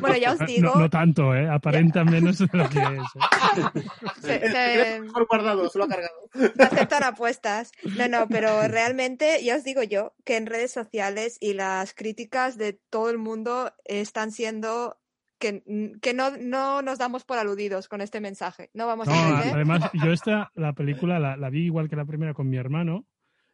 [0.00, 0.74] bueno, ya os digo.
[0.74, 1.48] No, tanto, ¿eh?
[1.48, 4.24] Aparenta menos de lo que es.
[4.24, 4.50] ¿eh?
[4.50, 6.30] Se, mejor guardado, se lo ha cargado.
[6.58, 7.72] Aceptan apuestas.
[7.98, 12.56] No, no, pero realmente, ya os digo yo, que en redes sociales y las críticas
[12.56, 14.96] de todo el mundo están siendo
[15.42, 18.70] que, no, no, nos damos por aludidos con este mensaje.
[18.74, 22.48] No vamos a Además, yo esta, la película la, vi igual que la primera con
[22.48, 23.06] mi hermano,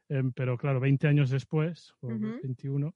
[0.09, 2.95] em, pero claro, 20 años después, o 21,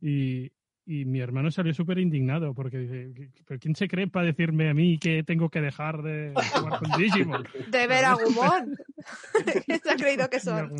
[0.00, 0.52] y,
[0.86, 4.74] y mi hermano salió súper indignado porque dice, ¿pero quién se cree para decirme a
[4.74, 7.44] mí que tengo que dejar de jugar con Digimon?
[7.68, 8.76] De ver a Gumon.
[9.66, 10.72] ¿Quién se ha creído que son?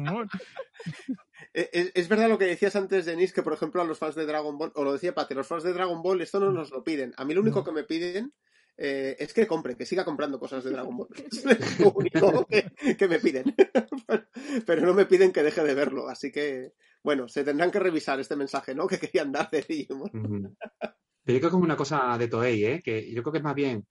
[1.61, 4.27] Eh, es, verdad lo que decías antes, Denis, que por ejemplo a los fans de
[4.27, 6.85] Dragon Ball, o lo decía Pate, los fans de Dragon Ball esto no nos lo
[6.85, 7.13] piden.
[7.17, 8.33] A mí lo único que me piden
[8.77, 11.09] eh, es que compre, que siga comprando cosas de Dragon Ball.
[11.33, 13.57] Es lo único que, me piden.
[14.67, 16.09] Pero no me piden que deje de verlo.
[16.09, 18.87] Así que, bueno, se tendrán que revisar este mensaje, ¿no?
[18.87, 20.11] Que querían dar de Digimon.
[20.13, 22.83] Pero yo creo que es una cosa de Toei, ¿eh?
[22.85, 23.85] Que yo creo que es más bien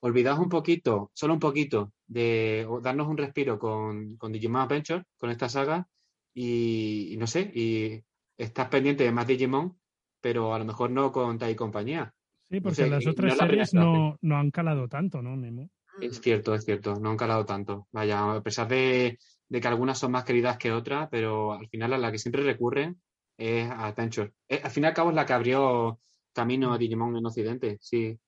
[0.00, 5.28] olvidaos un poquito, solo un poquito, de darnos un respiro con, con Digimon Adventure, con
[5.28, 5.86] esta saga,
[6.34, 8.02] y, no sé, y
[8.36, 9.78] estás pendiente de más Digimon,
[10.20, 12.12] pero a lo mejor no con Tai y compañía.
[12.50, 15.70] Sí, porque las otras series no, no, han calado tanto, ¿no, Memo?
[16.00, 17.86] Es cierto, es cierto, no han calado tanto.
[17.92, 19.18] Vaya, a pesar de,
[19.50, 23.00] que algunas son más queridas que otras, pero al final a la que siempre recurren
[23.36, 24.32] es a Adventure.
[24.48, 26.00] Eh, al fin y al cabo es la que abrió
[26.32, 28.18] camino a Digimon en Occidente, sí.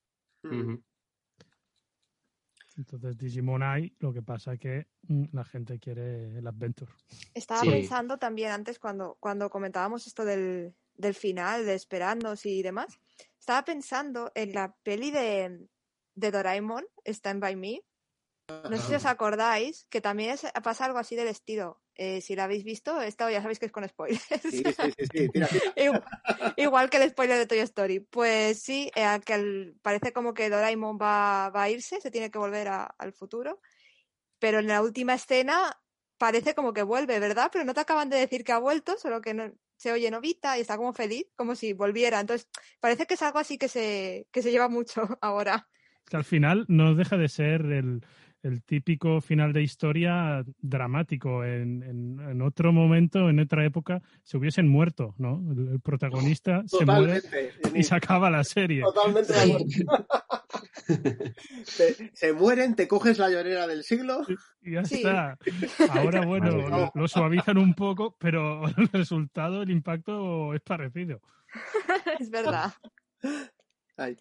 [0.45, 0.77] Mm.
[2.77, 6.93] Entonces Digimon hay, lo que pasa es que mm, la gente quiere el Adventure.
[7.35, 12.99] Estaba pensando también antes cuando, cuando comentábamos esto del, del final, de esperarnos y demás,
[13.39, 15.69] estaba pensando en la peli de,
[16.15, 17.83] de Doraemon, Stand By Me.
[18.49, 21.81] No sé si os acordáis que también pasa algo así del estilo.
[21.99, 24.23] Eh, si la habéis visto, esto ya sabéis que es con spoilers.
[24.43, 25.31] Sí, sí, sí,
[26.57, 28.01] igual, que el spoiler de Toy Story.
[28.01, 32.39] Pues sí, eh, que parece como que Doraemon va, va, a irse, se tiene que
[32.39, 33.61] volver al futuro.
[34.39, 35.81] Pero en la última escena
[36.19, 37.49] parece como que vuelve, ¿verdad?
[37.51, 40.59] Pero no te acaban de decir que ha vuelto, solo que no, se oye Novita
[40.59, 42.21] y está como feliz, como si volviera.
[42.21, 42.49] Entonces,
[42.81, 45.69] parece que es algo así que se, que se lleva mucho ahora.
[46.07, 48.05] Que al final no deja de ser el,
[48.47, 51.45] el típico final de historia dramático.
[51.45, 55.43] En, en, otro momento, en otra época, se hubiesen muerto, ¿no?
[55.51, 57.21] El, protagonista se muere
[57.75, 58.83] y se acaba la serie.
[58.83, 59.33] Totalmente
[62.13, 64.23] se, mueren, te coges la llorera del siglo.
[64.63, 65.39] Y ya está.
[65.91, 71.21] Ahora, bueno, lo, suavizan un poco, pero el resultado, el impacto es parecido.
[72.21, 72.73] es verdad.
[73.97, 74.17] Ay.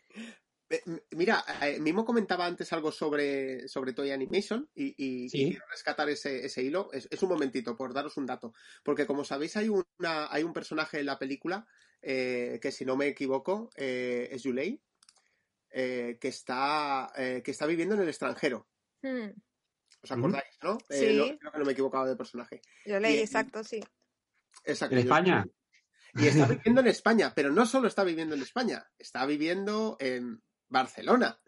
[1.12, 6.64] Mira, eh, mismo comentaba antes algo sobre, sobre Toy Animation y, quiero rescatar ese, ese
[6.64, 6.90] hilo.
[6.92, 8.54] Es, un momentito, por daros un dato.
[8.84, 11.68] Porque como sabéis, hay, una, hay un personaje en la película
[12.02, 14.82] eh, que, si no me equivoco, eh, es Yulei,
[15.70, 18.68] que, está, que está viviendo en el extranjero.
[19.02, 19.30] Hmm.
[20.02, 20.78] ¿Os acordáis, no?
[20.90, 21.16] Sí.
[21.16, 22.62] No, creo que no me he equivocado de personaje.
[22.86, 23.84] Yulei, exacto, sí.
[24.64, 24.96] Exacto.
[24.96, 25.46] En España.
[26.16, 30.42] Y está viviendo en España, pero no solo está viviendo en España, está viviendo en
[30.70, 31.40] Barcelona.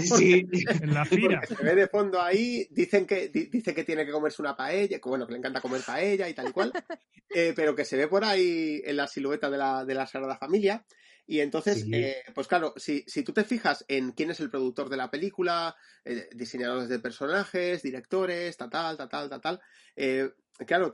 [0.00, 0.46] Sí,
[0.82, 1.42] en la fila.
[1.46, 5.08] Se ve de fondo ahí, dicen que, dice que tiene que comerse una paella, que
[5.08, 6.72] bueno, que le encanta comer paella y tal y cual,
[7.30, 10.36] eh, pero que se ve por ahí en la silueta de la, de la Sagrada
[10.36, 10.84] Familia.
[11.24, 14.88] Y entonces, eh, pues claro, si, si, tú te fijas en quién es el productor
[14.88, 19.60] de la película, eh, diseñadores de personajes, directores, tal, tal, tal, tal, tal,
[20.66, 20.92] claro,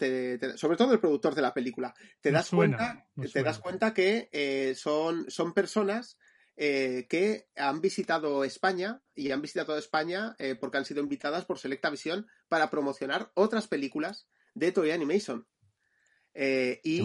[0.57, 5.31] sobre todo el productor de la película, te, das, cuenta, te das cuenta que son,
[5.31, 6.19] son personas
[6.61, 11.61] eh, que han visitado España y han visitado España eh, porque han sido invitadas por
[11.61, 15.47] Selecta Visión para promocionar otras películas de Toy Animation.
[16.35, 17.01] Eh, y,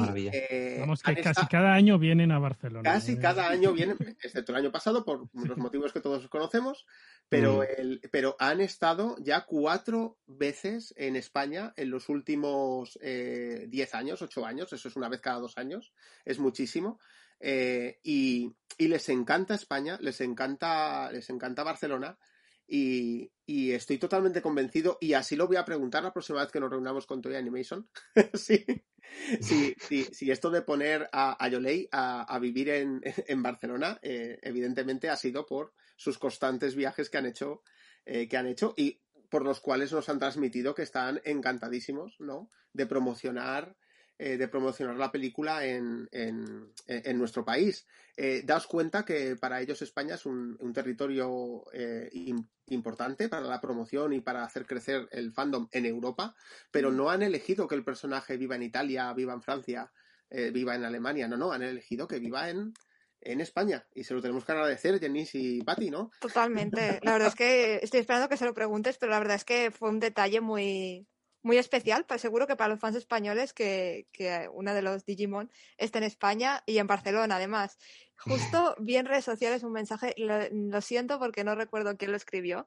[0.80, 2.82] Vamos, que casi cada año vienen a Barcelona.
[2.82, 6.88] Casi cada año vienen, excepto el año pasado, por los motivos que todos conocemos,
[7.30, 7.66] pero, mm.
[7.78, 14.48] el, pero han estado ya cuatro veces en España en los últimos diez años, ocho
[14.48, 15.94] años, eso es una vez cada dos años,
[16.26, 17.00] es muchísimo.
[17.46, 22.18] Eh, y, les encanta España, les encanta, les encanta Barcelona.
[22.66, 26.72] Y, estoy totalmente convencido, y así lo voy a preguntar la próxima vez que nos
[26.72, 27.88] reunamos con Toy Animation.
[28.34, 28.66] sí,
[29.42, 29.76] sí,
[30.12, 32.70] sí, esto de poner a, a Yolei a, vivir
[33.28, 37.64] en, Barcelona, eh, evidentemente ha sido por sus constantes viajes que han hecho,
[38.06, 42.50] eh, que han hecho y por los cuales nos han transmitido que están encantadísimos, ¿no?
[42.72, 43.76] De promocionar
[44.20, 47.88] eh, de promocionar la película en, en, nuestro país.
[48.16, 52.12] Eh, daos cuenta que para ellos España es un, territorio eh,
[52.68, 56.36] importante para la promoción y para hacer crecer el fandom en Europa,
[56.70, 59.92] pero no han elegido que el personaje viva en Italia, viva en Francia,
[60.30, 62.74] viva en Alemania, no, no, han elegido que viva en,
[63.22, 63.86] en España.
[63.94, 66.12] Y se lo tenemos que agradecer, Janice y Patti, ¿no?
[66.20, 67.00] Totalmente.
[67.02, 69.72] La verdad es que estoy esperando que se lo preguntes, pero la verdad es que
[69.72, 71.08] fue un detalle muy,
[71.44, 75.52] muy especial, pues seguro que para los fans españoles, que, que una de los Digimon
[75.78, 77.78] está en España y en Barcelona, además.
[78.18, 82.66] Justo vi en redes sociales un mensaje, lo, siento porque no recuerdo quién lo escribió,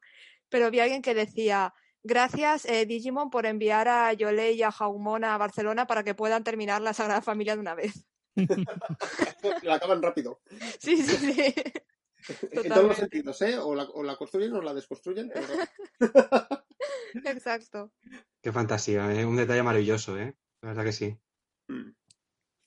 [0.51, 4.71] pero vi a alguien que decía, gracias eh, Digimon por enviar a Yole y a
[4.71, 8.05] Jaumon a Barcelona para que puedan terminar la Sagrada Familia de una vez.
[9.63, 10.43] lo acaban rápido.
[10.79, 11.55] Sí, sí, sí.
[12.51, 13.57] En todos los sentidos, ¿eh?
[13.59, 15.33] O la, o la construyen o la desconstruyen.
[17.25, 17.93] Exacto.
[18.43, 19.25] Qué fantasía, ¿eh?
[19.25, 20.35] un detalle maravilloso, ¿eh?
[20.63, 21.19] La verdad que sí.
[21.69, 21.91] Mm.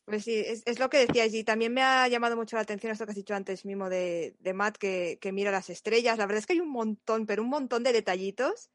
[0.05, 3.05] Pues sí, es, lo que decías y también me ha llamado mucho la atención esto
[3.05, 6.17] que has dicho antes mismo de, de Matt que, que, mira las estrellas.
[6.17, 8.71] La verdad es que hay un montón, pero un montón de detallitos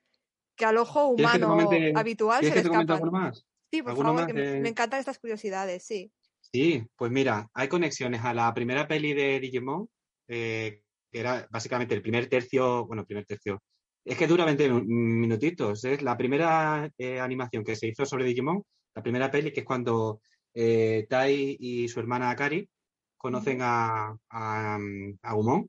[0.54, 1.58] que al ojo humano
[1.96, 3.10] habitual se le escapan.
[3.10, 3.44] Más?
[3.70, 6.12] Sí, por favor, que me, encantan estas curiosidades, sí.
[6.40, 9.88] Sí, pues mira, hay conexiones a la primera peli de Digimon,
[10.28, 13.60] eh, que era básicamente el primer tercio, bueno, primer tercio,
[14.04, 15.84] es que dura 20 minutitos.
[15.84, 18.62] Es la primera eh, animación que se hizo sobre Digimon,
[18.94, 20.20] la primera peli, que es cuando
[20.52, 22.68] eh, Tai y su hermana Akari
[23.16, 24.78] conocen a, a,
[25.32, 25.68] Gumon.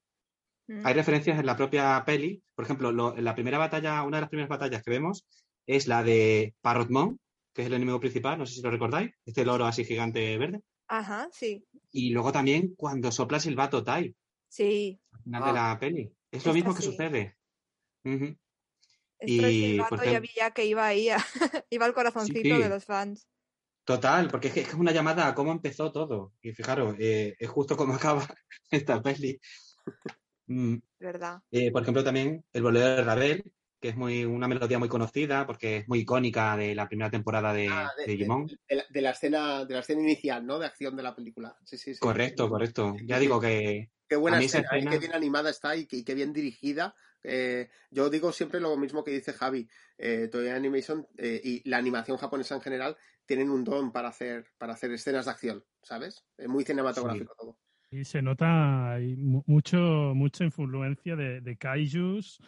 [0.83, 2.41] Hay referencias en la propia peli.
[2.53, 5.25] Por ejemplo, en la primera batalla, una de las primeras batallas que vemos
[5.65, 7.19] es la de Parrotmon,
[7.53, 10.61] que es el enemigo principal, no sé si lo recordáis, este loro así gigante verde.
[10.88, 11.65] Ajá, sí.
[11.91, 14.13] Y luego también cuando sopla el vato Tai.
[14.49, 14.99] Sí.
[15.11, 16.11] Al final de la peli.
[16.31, 17.38] Es lo mismo que sucede.
[19.22, 21.10] Y, por ya ya que iba ahí,
[21.70, 23.28] iba al corazoncito de los fans.
[23.84, 26.34] Total, porque es que es una llamada a cómo empezó todo.
[26.41, 28.28] Y fijaros, eh, es justo como acaba
[28.70, 29.39] esta peli.
[30.47, 30.78] Mm.
[30.99, 31.41] ¿Verdad?
[31.51, 35.45] Eh, por ejemplo, también el bolero de Ravel, que es muy una melodía muy conocida
[35.45, 38.47] porque es muy icónica de la primera temporada de, ah, de, Digimon.
[38.68, 40.58] De, la escena, de la escena inicial, ¿no?
[40.58, 41.56] De acción de la película.
[41.64, 42.95] Sí, sí, correcto, correcto.
[43.03, 43.91] Ya digo que.
[44.08, 46.95] Qué buena escena, qué bien animada está y qué bien dirigida
[47.28, 49.67] Eh, yo digo siempre lo mismo que dice Javi.
[49.97, 54.45] Eh, Toei Animation eh, y la animación japonesa en general tienen un don para hacer,
[54.57, 56.26] para hacer escenas de acción, ¿sabes?
[56.38, 57.57] Es muy cinematográfico todo.
[57.91, 58.97] Y se nota
[59.45, 59.78] mucho,
[60.15, 62.41] mucha influencia de, de kaijus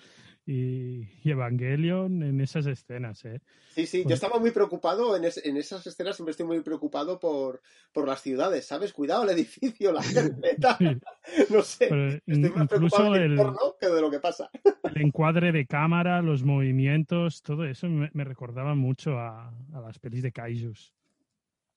[0.48, 3.26] y, Evangelion en esas escenas.
[3.26, 3.42] ¿eh?
[3.76, 7.62] Sí, sí, yo estaba muy preocupado en, en, esas escenas, siempre estoy muy preocupado por,
[7.92, 8.94] por las ciudades, ¿sabes?
[8.94, 10.78] Cuidado el edificio, la carpeta.
[11.50, 14.50] no sé, estoy más preocupado del entorno que de lo que pasa.
[14.84, 20.00] el encuadre de cámara, los movimientos, todo eso me, me recordaba mucho a, a, las
[20.00, 20.94] pelis de Kaijus.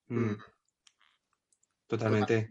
[0.08, 0.34] Mm.
[1.88, 2.50] Totalmente.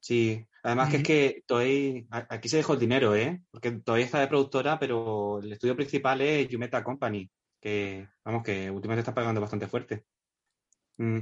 [0.00, 3.42] Sí, además que es que Toei, aquí se dejó el dinero, ¿eh?
[3.50, 7.30] Porque Toei está de productora, pero el estudio principal es Yumeta Company,
[7.60, 10.04] que, vamos, que últimamente está pagando bastante fuerte.
[10.98, 11.20] Mm,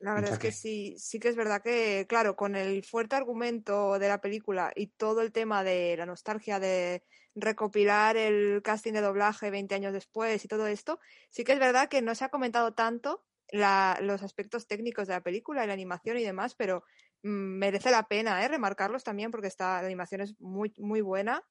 [0.00, 3.98] La verdad es que, sí, sí que es verdad que, claro, con el fuerte argumento
[3.98, 7.02] de la película y todo el tema de la nostalgia de
[7.36, 11.00] recopilar el casting de doblaje 20 años después y todo esto,
[11.30, 15.22] sí que es verdad que no se ha comentado tanto los aspectos técnicos de la
[15.22, 16.84] película y la animación y demás, pero
[17.24, 18.48] merece la pena ¿eh?
[18.48, 21.42] remarcarlos también porque esta la animación es muy, muy buena.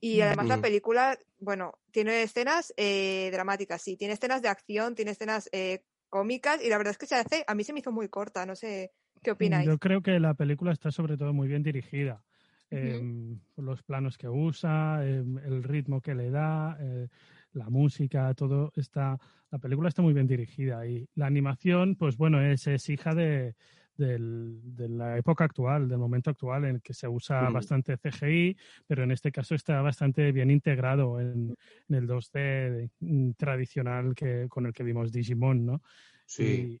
[0.00, 5.12] Y además la película, bueno, tiene escenas eh, dramáticas, sí, tiene escenas de acción, tiene
[5.12, 7.90] escenas eh, cómicas y la verdad es que se hace, a mí se me hizo
[7.90, 8.92] muy corta, no sé
[9.22, 9.66] qué opináis.
[9.66, 12.22] Yo creo que la película está sobre todo muy bien dirigida.
[12.70, 17.08] Em, los planos que usa, em, el ritmo que le da, eh,
[17.52, 19.18] la música, todo está.
[19.50, 23.54] La película está muy bien dirigida y la animación, pues bueno, es, es hija de,
[23.96, 29.04] del, de la época actual, del momento actual, en que se usa bastante CGI, pero
[29.04, 31.56] en este caso está bastante bien integrado en,
[31.88, 35.82] el 2D mm, tradicional que, con el que vimos Digimon, ¿no?
[36.26, 36.80] Sí.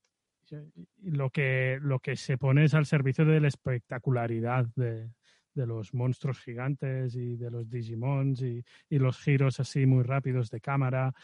[1.02, 5.08] lo, que, lo que se pone es al servicio de la espectacularidad de,
[5.54, 10.50] de los monstruos gigantes y de los Digimons y, y los giros así muy rápidos
[10.50, 11.14] de cámara.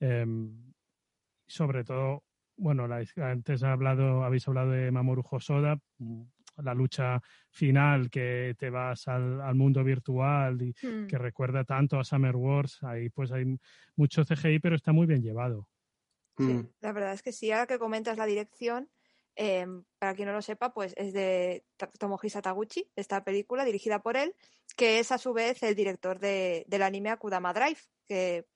[0.00, 0.72] Em,
[1.46, 2.22] sobre todo
[2.60, 2.86] bueno,
[3.16, 6.22] antes ha hablado, habéis hablado de Mamoru Hosoda, mm,
[6.62, 11.06] la lucha final que te vas al, mundo virtual y hmm.
[11.06, 13.58] que recuerda tanto a Summer Wars, ahí pues hay
[13.96, 15.68] mucho CGI, pero está muy bien llevado.
[16.36, 16.62] Hmm.
[16.80, 18.90] la verdad es que sí, ahora que comentas la dirección,
[19.36, 21.64] em, para quien no lo sepa, pues es de
[21.98, 24.34] Tomohisa Taguchi, esta película dirigida por él,
[24.76, 28.46] que es a su vez el director de, del anime Akudama Drive, que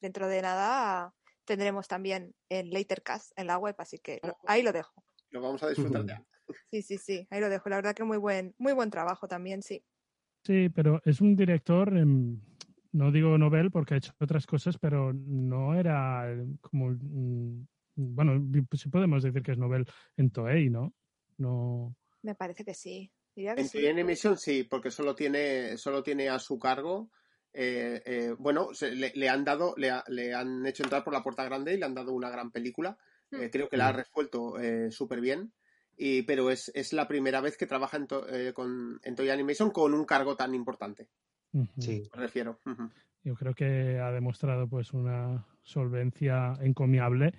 [0.00, 5.04] dentro de nada tendremos también el Latercast en la web, así que ahí lo dejo.
[5.30, 6.24] Lo vamos a disfrutar ya.
[6.70, 7.68] Sí, sí, sí, ahí lo dejo.
[7.68, 9.84] La verdad que muy buen, muy buen trabajo también, sí.
[10.44, 12.40] Sí, pero es un director, em,
[12.92, 16.26] no digo novel porque ha hecho otras cosas, pero no era
[16.60, 16.94] como,
[17.94, 19.86] bueno, si podemos decir que es novel
[20.16, 20.94] en Toei, ¿no?
[21.38, 21.96] No.
[22.22, 23.10] Me parece que sí.
[23.34, 27.10] en Toei Animation sí, porque solo tiene, solo tiene a su cargo
[27.56, 31.78] eh, eh, bueno, le, han dado, le, han hecho entrar por la puerta grande y
[31.78, 32.98] le han dado una gran película.
[33.30, 33.42] Hmm.
[33.42, 34.54] Eh, creo que la ha resuelto
[34.90, 35.52] súper bien.
[35.96, 38.08] Y, pero es, la primera vez que trabaja en,
[38.52, 41.08] con, en Toy Animation con un cargo tan importante.
[41.78, 42.02] Sí.
[42.12, 42.58] Me refiero.
[43.22, 47.32] Yo creo que ha demostrado pues una solvencia encomiable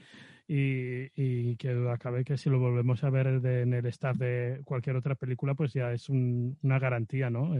[0.48, 4.62] y, y que duda cabe que si lo volvemos a ver en el staff de
[4.64, 7.54] cualquier otra película, pues ya es una garantía, ¿no?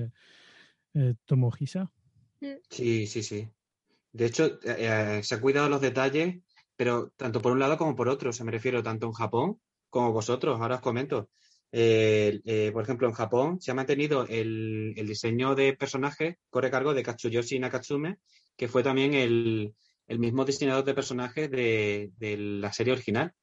[1.26, 1.92] Tomohisa.
[2.70, 3.50] Sí, sí, sí.
[4.12, 6.38] De hecho, eh, se ha cuidado los detalles,
[6.76, 8.32] pero tanto por un lado como por otro.
[8.32, 10.60] Se me refiero tanto en Japón como vosotros.
[10.60, 11.30] Ahora os comento.
[11.72, 17.04] Eh, por ejemplo, en Japón se ha mantenido el, diseño de personajes, corre cargo de
[17.04, 18.20] Katsuyoshi Nakatsume,
[18.56, 19.76] que fue también el,
[20.08, 22.12] mismo diseñador de personajes de,
[22.62, 23.34] la serie original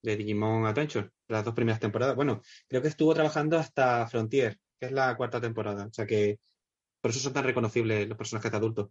[0.00, 2.16] de Digimon Adventure, las dos primeras temporadas.
[2.16, 5.86] Bueno, creo que estuvo trabajando hasta Frontier, que es la cuarta temporada.
[5.86, 6.38] O sea que
[7.02, 8.90] por eso son tan reconocibles los personajes de adultos.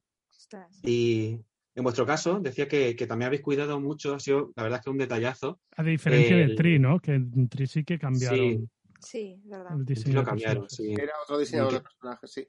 [0.84, 1.40] Y
[1.74, 4.90] en vuestro caso, decía que, también habéis cuidado mucho, ha sido, la verdad es que
[4.92, 5.60] un detallazo.
[5.78, 7.00] A diferencia del Tri, ¿no?
[7.00, 8.70] Que en Tri sí que cambiaron.
[9.00, 9.78] Sí, verdad.
[9.80, 10.92] El diseño lo cambiaron, sí.
[10.92, 12.48] Era otro diseñador de personajes, sí.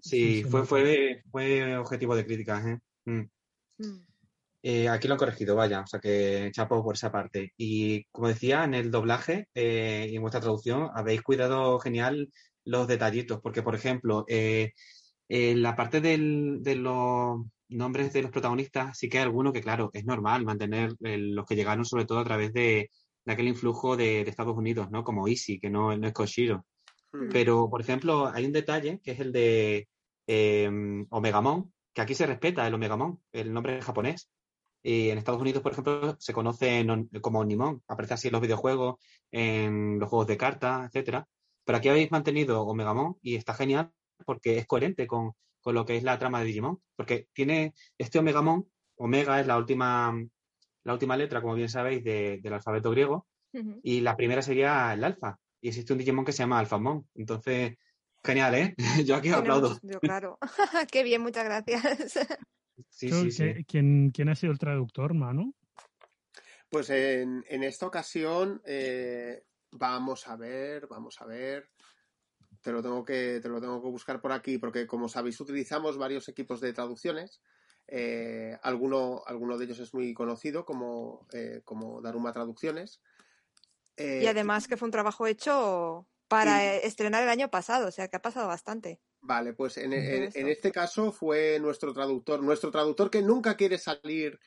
[0.00, 2.78] Sí, fue, fue, fue objetivo de críticas, ¿eh?
[3.04, 3.28] Mm.
[3.78, 4.06] Mm.
[4.62, 4.88] ¿eh?
[4.88, 7.52] aquí lo han corregido, vaya, o sea que chapo por esa parte.
[7.58, 12.30] Y como decía, en el doblaje eh, y en vuestra traducción habéis cuidado genial
[12.66, 14.72] los detallitos, porque por ejemplo, eh,
[15.28, 16.18] en la parte de
[16.76, 21.46] los nombres de los protagonistas, sí que hay algunos que, claro, es normal mantener los
[21.46, 22.90] que llegaron sobre todo a través de,
[23.26, 25.02] aquel influjo de, Estados Unidos, ¿no?
[25.02, 26.64] Como Easy, que no, no es Koshiro.
[27.12, 27.28] Hmm.
[27.32, 29.88] Pero, por ejemplo, hay un detalle que es el de
[30.26, 30.70] eh,
[31.10, 34.30] Omegamon, que aquí se respeta el Omegamon, el nombre japonés.
[34.82, 36.86] Y en Estados Unidos, por ejemplo, se conoce
[37.20, 38.96] como Nimon, aparece así en los videojuegos,
[39.32, 41.26] en los juegos de cartas, etcétera.
[41.66, 43.90] Pero aquí habéis mantenido Omegamon y está genial
[44.24, 48.20] porque es coherente con, con lo que es la trama de Digimon, porque tiene este
[48.20, 50.14] Omegamon, Omega es la última,
[50.84, 53.26] la última letra, como bien sabéis, del alfabeto griego,
[53.82, 57.76] y la primera sería el alfa, y existe un Digimon que se llama Alphamon, entonces,
[58.22, 58.74] genial, ¿eh?
[59.04, 59.76] Yo aquí aplaudo.
[59.82, 60.38] Yo, claro,
[60.92, 61.82] qué bien, muchas gracias.
[62.90, 63.64] Sí, sí, sí.
[63.66, 65.54] ¿Quién, ¿Quién, ha sido el traductor, Manu?
[66.68, 71.68] Pues en, en esta ocasión, eh, vamos a ver, vamos a ver.
[72.62, 75.98] Te lo, tengo que, te lo tengo que buscar por aquí, porque como sabéis, utilizamos
[75.98, 77.40] varios equipos de traducciones.
[77.88, 83.00] Eh, alguno, alguno de ellos es muy conocido como, eh, como Daruma Traducciones.
[83.96, 88.16] y además que fue un trabajo hecho para estrenar el año pasado, o sea que
[88.16, 89.00] ha pasado bastante.
[89.20, 94.38] Vale, pues en, en, este caso fue nuestro traductor, nuestro traductor que nunca quiere salir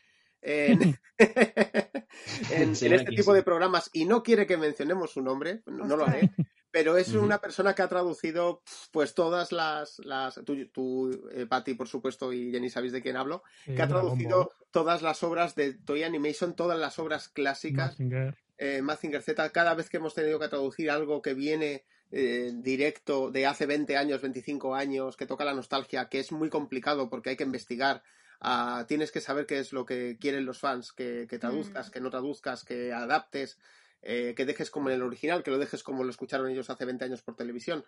[0.41, 0.97] en,
[2.51, 6.31] en, este tipo de programas y no quiere que mencionemos su nombre, no, lo haré,
[6.71, 8.61] pero es una persona que ha traducido
[8.91, 13.17] pues todas las, las tú, tú eh, Patty por supuesto y Jenny sabéis de quién
[13.17, 18.35] hablo, que ha traducido todas las obras de Toy Animation, todas las obras clásicas, Mazinger.
[18.57, 23.29] Eh, Mazinger Z, cada vez que hemos tenido que traducir algo que viene eh, directo
[23.29, 27.31] de hace 20 años, 25 años, que toca la nostalgia, que es muy complicado porque
[27.31, 28.03] hay que investigar.
[28.41, 31.91] Ah, tienes que saber qué es lo que quieren los fans, que, traduzcas, mm.
[31.91, 33.59] que no traduzcas, que adaptes,
[34.01, 36.85] eh, que dejes como en el original, que lo dejes como lo escucharon ellos hace
[36.85, 37.83] 20 años por televisión.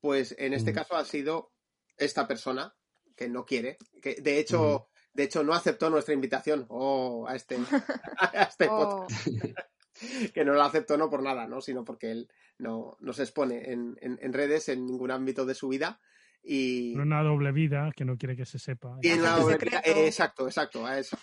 [0.00, 0.74] Pues en este mm.
[0.74, 1.52] caso ha sido
[1.96, 2.74] esta persona
[3.16, 5.16] que no quiere, que de hecho, mm.
[5.16, 7.56] de hecho no aceptó nuestra invitación oh, a este,
[8.18, 9.06] a este oh.
[10.34, 11.60] que no lo aceptó no por nada, ¿no?
[11.60, 15.68] sino porque él no, no se expone en, en, redes en ningún ámbito de su
[15.68, 16.00] vida.
[16.46, 16.94] Y...
[16.94, 18.98] Una doble vida que no quiere que se sepa.
[19.02, 21.16] exacto, exacto, a eso,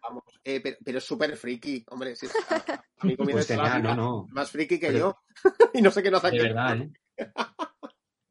[0.00, 0.22] vamos.
[0.44, 2.14] Eh, pero, es súper friki, hombre.
[2.14, 2.28] Sí,
[2.98, 4.26] a, mí pues no, no.
[4.30, 5.16] más friki que yo.
[5.74, 6.30] y no sé qué no hace.
[6.30, 6.90] De verdad, ¿eh?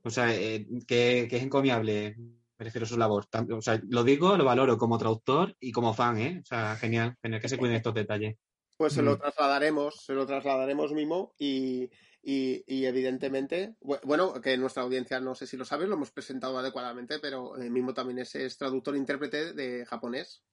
[0.04, 2.16] o sea, eh, que, es encomiable
[2.56, 3.28] prefiero su labor.
[3.52, 6.39] O sea, lo digo, lo valoro como traductor y como fan, ¿eh?
[6.41, 8.38] O sea, genial, tener que se cuiden estos detalles.
[8.78, 9.20] Pues se lo mm.
[9.20, 11.89] trasladaremos, se lo trasladaremos Mimo y,
[12.30, 17.19] y, evidentemente, bueno, que nuestra audiencia no sé si lo sabe, lo hemos presentado adecuadamente,
[17.19, 20.43] pero eh, Mimo también es, traductor e intérprete de japonés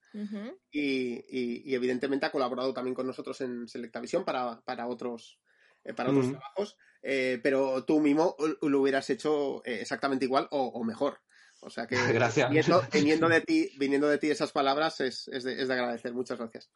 [0.71, 5.41] y, y, evidentemente ha colaborado también con nosotros en Selectavisión para, para otros,
[5.83, 6.31] eh, para otros mm.
[6.31, 11.19] trabajos, eh, pero tú Mimo lo hubieras hecho exactamente igual o, mejor.
[11.59, 12.49] O sea que gracias.
[12.93, 16.13] Viniendo, de ti, viniendo de ti esas palabras es, es de agradecer.
[16.13, 16.71] Muchas gracias.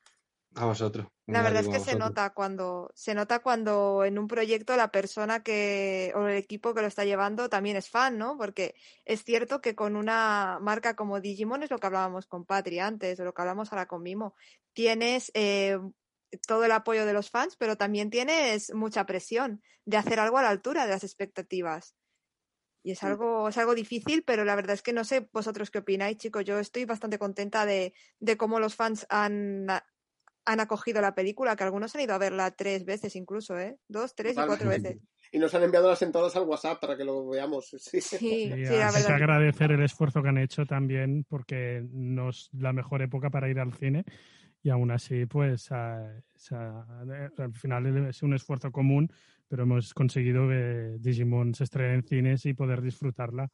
[0.56, 1.08] A vosotros.
[1.28, 5.44] La verdad es que se nota cuando se nota cuando en un proyecto la persona
[5.44, 8.36] que o el equipo que lo está llevando también es fan, ¿no?
[8.36, 8.74] Porque
[9.06, 13.20] es cierto que con una marca como Digimon es lo que hablábamos con Patri antes,
[13.20, 14.36] o lo que hablamos ahora con Mimo,
[14.74, 15.78] tienes eh,
[16.48, 20.44] todo el apoyo de los fans, pero también tienes mucha presión de hacer algo a
[20.44, 21.96] la altura de las expectativas.
[22.82, 23.06] Y es mm.
[23.06, 26.44] algo, es algo difícil, pero la verdad es que no sé vosotros qué opináis, chicos.
[26.44, 29.68] Yo estoy bastante contenta de, de cómo los fans han,
[30.50, 33.78] han acogido la película, que algunos han ido a verla tres veces incluso, ¿eh?
[33.88, 34.98] Dos, tres y cuatro veces.
[35.32, 37.70] Y nos han enviado las entradas al WhatsApp para que lo veamos.
[37.78, 39.12] Sí, sí, la verdad.
[39.12, 43.60] agradecer el esfuerzo que han hecho también, porque no es la mejor época para ir
[43.60, 44.06] al cine.
[44.64, 46.24] Y aún así, pues al
[47.54, 49.08] final es un esfuerzo común,
[49.48, 53.52] pero hemos conseguido que Digimon se estrene en cines y poder disfrutarla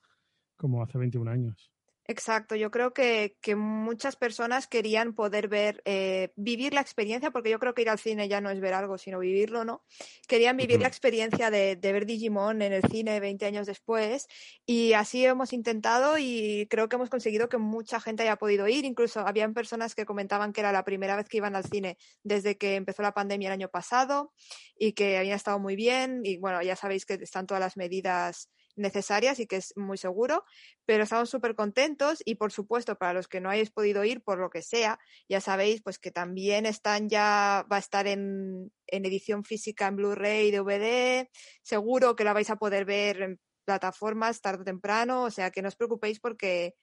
[0.55, 1.74] como hace 21 años.
[2.07, 7.49] Exacto, yo creo que, que muchas personas querían poder ver, eh, vivir la experiencia, porque
[7.49, 9.83] yo creo que ir al cine ya no es ver algo, sino vivirlo, ¿no?
[10.27, 14.27] Querían vivir la experiencia de, de, ver Digimon en el cine 20 años después
[14.67, 18.85] y así hemos intentado y creo que hemos conseguido que mucha gente haya podido ir,
[18.85, 22.55] incluso habían personas que comentaban que era la primera vez que iban al cine desde
[22.55, 24.31] que empezó la pandemia el año pasado
[24.77, 28.51] y que habían estado muy bien y bueno, ya sabéis que están todas las medidas
[28.75, 30.43] necesarias y que es muy seguro,
[30.85, 34.39] pero estamos súper contentos y por supuesto para los que no hayáis podido ir por
[34.39, 34.99] lo que sea,
[35.29, 39.95] ya sabéis pues que también están ya, va a estar en, en edición física en
[39.95, 41.29] Blu-ray, DVD,
[41.61, 45.61] seguro que la vais a poder ver en plataformas tarde o temprano, o sea que
[45.61, 46.75] no os preocupéis porque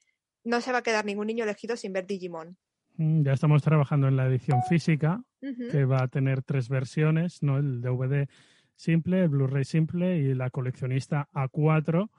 [0.45, 2.57] no se va a quedar ningún niño elegido sin ver Digimon.
[2.97, 7.59] Mm, ya estamos trabajando en la edición física, que va a tener tres versiones, ¿no?
[7.59, 8.29] El DVD
[8.83, 12.11] simple, el Blu-ray simple y la coleccionista A4,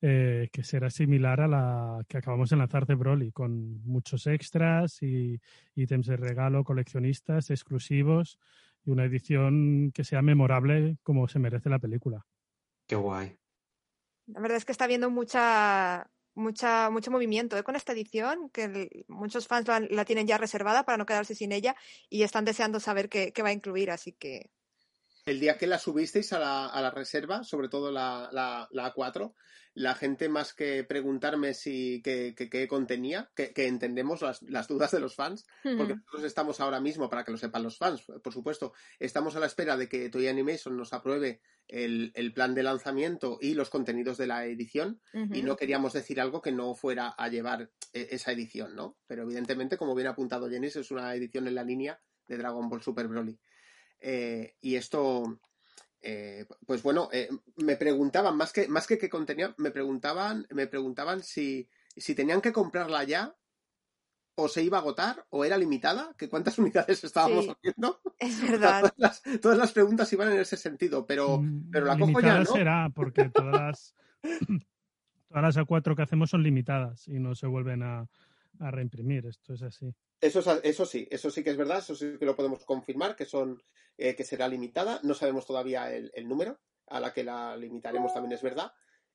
[0.00, 5.02] eh, que será similar a la que acabamos de lanzar de Broly, con muchos extras
[5.02, 5.40] y
[5.74, 8.38] ítems de regalo coleccionistas exclusivos
[8.84, 12.24] y una edición que sea memorable como se merece la película.
[12.86, 13.36] Qué guay.
[14.26, 17.62] La verdad es que está habiendo mucha, mucha, mucho movimiento ¿eh?
[17.62, 21.74] con esta edición, que muchos fans la, tienen ya reservada para no quedarse sin ella
[22.08, 24.50] y están deseando saber qué, qué va a incluir, así que
[25.26, 28.94] El día que la subisteis a la, a la reserva, sobre todo la, la, la
[28.94, 29.32] A4,
[29.74, 35.16] la gente más que preguntarme si qué, contenía, que, entendemos las, las, dudas de los
[35.16, 39.34] fans, porque nosotros estamos ahora mismo, para que lo sepan los fans, por supuesto, estamos
[39.34, 43.54] a la espera de que Toy Animation nos apruebe el, el plan de lanzamiento y
[43.54, 45.00] los contenidos de la edición,
[45.32, 48.96] y no queríamos decir algo que no fuera a llevar e, esa edición, ¿no?
[49.08, 52.68] Pero evidentemente, como bien ha apuntado Jenny, es una edición en la línea de Dragon
[52.68, 53.38] Ball Super Broly.
[54.00, 55.40] Eh, y esto,
[56.00, 60.66] eh, pues bueno, eh, me preguntaban, más que, más que qué contenía, me preguntaban, me
[60.66, 63.34] preguntaban si, si tenían que comprarla ya
[64.36, 68.00] o se iba a agotar o era limitada, que cuántas unidades estábamos haciendo.
[68.18, 68.92] Es verdad.
[69.40, 72.44] Todas las, preguntas iban en ese sentido, pero, mm, pero la cojo ya, ¿no?
[72.46, 73.94] será, porque todas las,
[75.28, 78.08] todas las A4 que hacemos son limitadas y no se vuelven a,
[78.58, 79.26] a reimprimir.
[79.26, 79.94] Esto es así.
[80.24, 83.26] Eso, eso sí, eso sí que es verdad, eso sí que lo podemos confirmar, que
[83.26, 83.62] son
[83.98, 84.98] eh, que será limitada.
[85.02, 88.72] No sabemos todavía el, número a la que la limitaremos, también es verdad.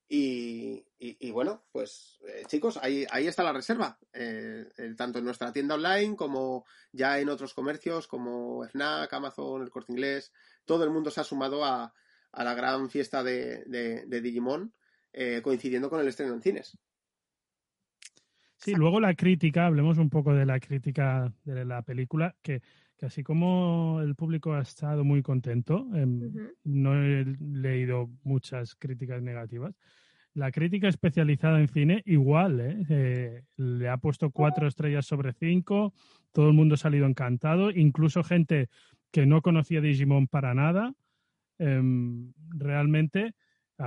[0.08, 0.86] Y,
[1.32, 6.16] bueno, pues eh, chicos, ahí, ahí está la reserva, eh, tanto en nuestra tienda online
[6.16, 10.32] como ya en otros comercios como FNAC, Amazon, el Corte Inglés.
[10.64, 11.92] Todo el mundo se ha sumado a,
[12.34, 14.76] la gran fiesta de, de Digimon,
[15.42, 16.78] coincidiendo con el estreno en cines.
[18.60, 22.62] Sí, luego la crítica, hablemos un poco de la crítica de la película, que,
[23.02, 29.76] así como el público ha estado muy contento, em, no he leído muchas críticas negativas.
[30.34, 32.86] La crítica especializada en cine, igual, ¿eh?
[32.90, 35.94] Eh, le ha puesto cuatro estrellas sobre cinco,
[36.34, 38.70] todo el mundo ha salido encantado, incluso gente
[39.12, 40.94] que no conocía Digimon para nada.
[41.60, 43.34] Em, realmente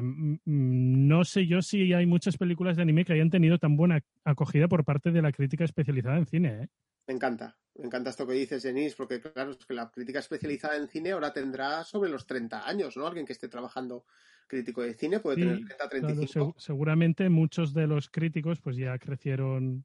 [0.00, 4.68] no sé yo si hay muchas películas de anime que hayan tenido tan buena acogida
[4.68, 6.62] por parte de la crítica especializada en cine.
[6.62, 6.68] ¿eh?
[7.06, 10.76] Me encanta, me encanta esto que dices, Denise, porque claro, es que la crítica especializada
[10.76, 13.06] en cine ahora tendrá sobre los 30 años, ¿no?
[13.06, 14.06] Alguien que esté trabajando
[14.46, 16.54] crítico de cine puede tener 30, 35.
[16.58, 19.84] seguramente muchos de los críticos pues ya crecieron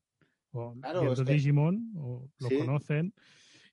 [0.52, 3.14] o viendo Digimon o lo conocen.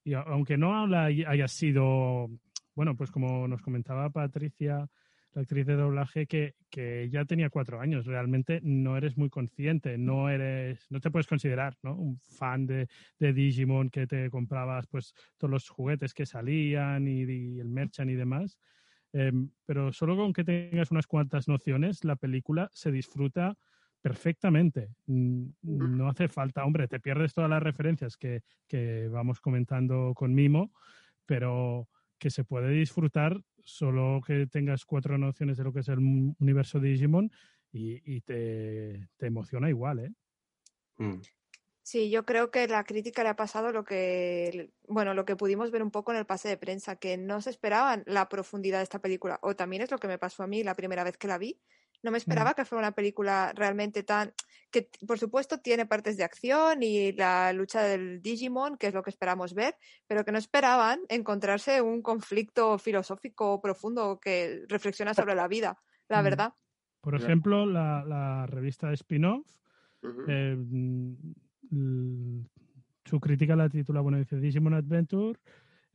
[0.05, 2.29] Y aunque no haya sido,
[2.75, 4.89] bueno, pues como nos comentaba Patricia,
[5.35, 8.07] la actriz de doblaje que, que, ya tenía cuatro años.
[8.07, 11.97] Realmente no eres muy consciente, no eres, no te puedes considerar ¿no?
[11.97, 17.23] un fan de, de, Digimon que te comprabas pues todos los juguetes que salían y,
[17.59, 18.59] el merchan y demás.
[19.13, 23.57] Em, pero solo con que tengas unas cuantas nociones, la película se disfruta
[24.01, 24.91] perfectamente.
[25.07, 30.73] No hace falta, hombre, te pierdes todas las referencias que, que vamos comentando con Mimo,
[31.27, 35.99] pero que se puede disfrutar solo que tengas cuatro nociones de lo que es el
[35.99, 37.33] universo de Digimon
[37.73, 40.13] y, te, emociona igual, ¿eh?
[40.99, 41.21] Mm.
[41.83, 45.71] Sí, yo creo que la crítica le ha pasado lo que, bueno, lo que pudimos
[45.71, 48.85] ver un poco en el pase de prensa, que no se esperaban la profundidad de
[48.85, 51.29] esta película, o también es lo que me pasó a mí la primera vez que
[51.29, 51.61] la vi,
[52.05, 54.33] no me esperaba que fuera una película realmente tan.
[54.71, 59.03] que por supuesto tiene partes de acción y la lucha del Digimon, que es lo
[59.03, 59.75] que esperamos ver,
[60.07, 65.79] pero que no esperaban encontrarse un conflicto filosófico profundo que reflexiona sobre la vida,
[66.09, 66.53] la verdad.
[67.01, 69.47] Por ejemplo, la, revista Spin-off.
[70.29, 70.57] Eh,
[73.07, 75.39] su crítica la titula, bueno, dice Digimon Adventure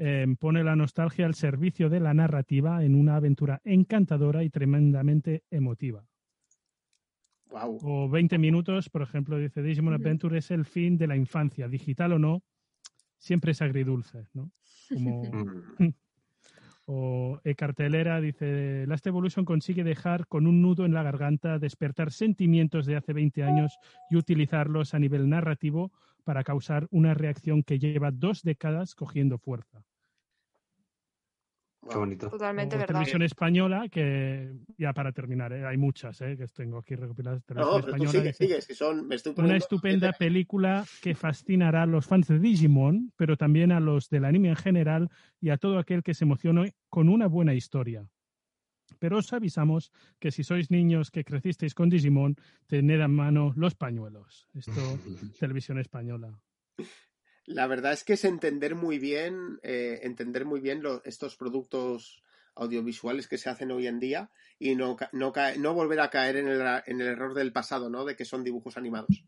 [0.02, 5.43] Em, pone la nostalgia al servicio de la narrativa en una aventura encantadora y tremendamente
[5.52, 6.06] emotiva.
[7.52, 12.14] O 20 minutos, por ejemplo, dice Digimon Adventure es el fin de la infancia, digital
[12.14, 12.43] o no,
[13.18, 14.54] siempre es agridulce, ¿no?
[14.88, 15.22] Como...
[16.86, 22.14] o e cartelera dice, Last Evolution consigue dejar con un nudo en la garganta, despertar
[22.14, 23.78] sentimientos de hace 20 años
[24.10, 25.91] y utilizarlos a nivel narrativo
[26.24, 29.84] para causar una reacción que lleva dos décadas cogiendo fuerza.
[31.88, 32.30] Qué bonito.
[32.30, 32.88] Totalmente verdad.
[32.88, 35.65] Televisión española, que ya para terminar, ¿eh?
[35.65, 36.36] hay muchas ¿eh?
[36.38, 37.41] que tengo aquí recopiladas.
[37.55, 38.34] No, española,
[39.38, 44.25] una estupenda película que fascinará a los fans de Digimon, pero también a los del
[44.25, 45.09] anime en general
[45.39, 48.05] y a todo aquel que se emocione con una buena historia.
[48.99, 52.36] Pero os avisamos que si sois niños que crecisteis con Digimon,
[52.67, 54.47] tened a mano los pañuelos.
[54.53, 54.71] Esto,
[55.39, 56.38] televisión española.
[57.50, 62.22] La verdad es que es entender muy bien, eh, entender muy bien estos productos
[62.54, 64.30] audiovisuales que se hacen hoy en día
[64.60, 68.06] y no, no, no volver a caer en el, en el, error del pasado, ¿no?
[68.06, 69.26] De que son dibujos animados.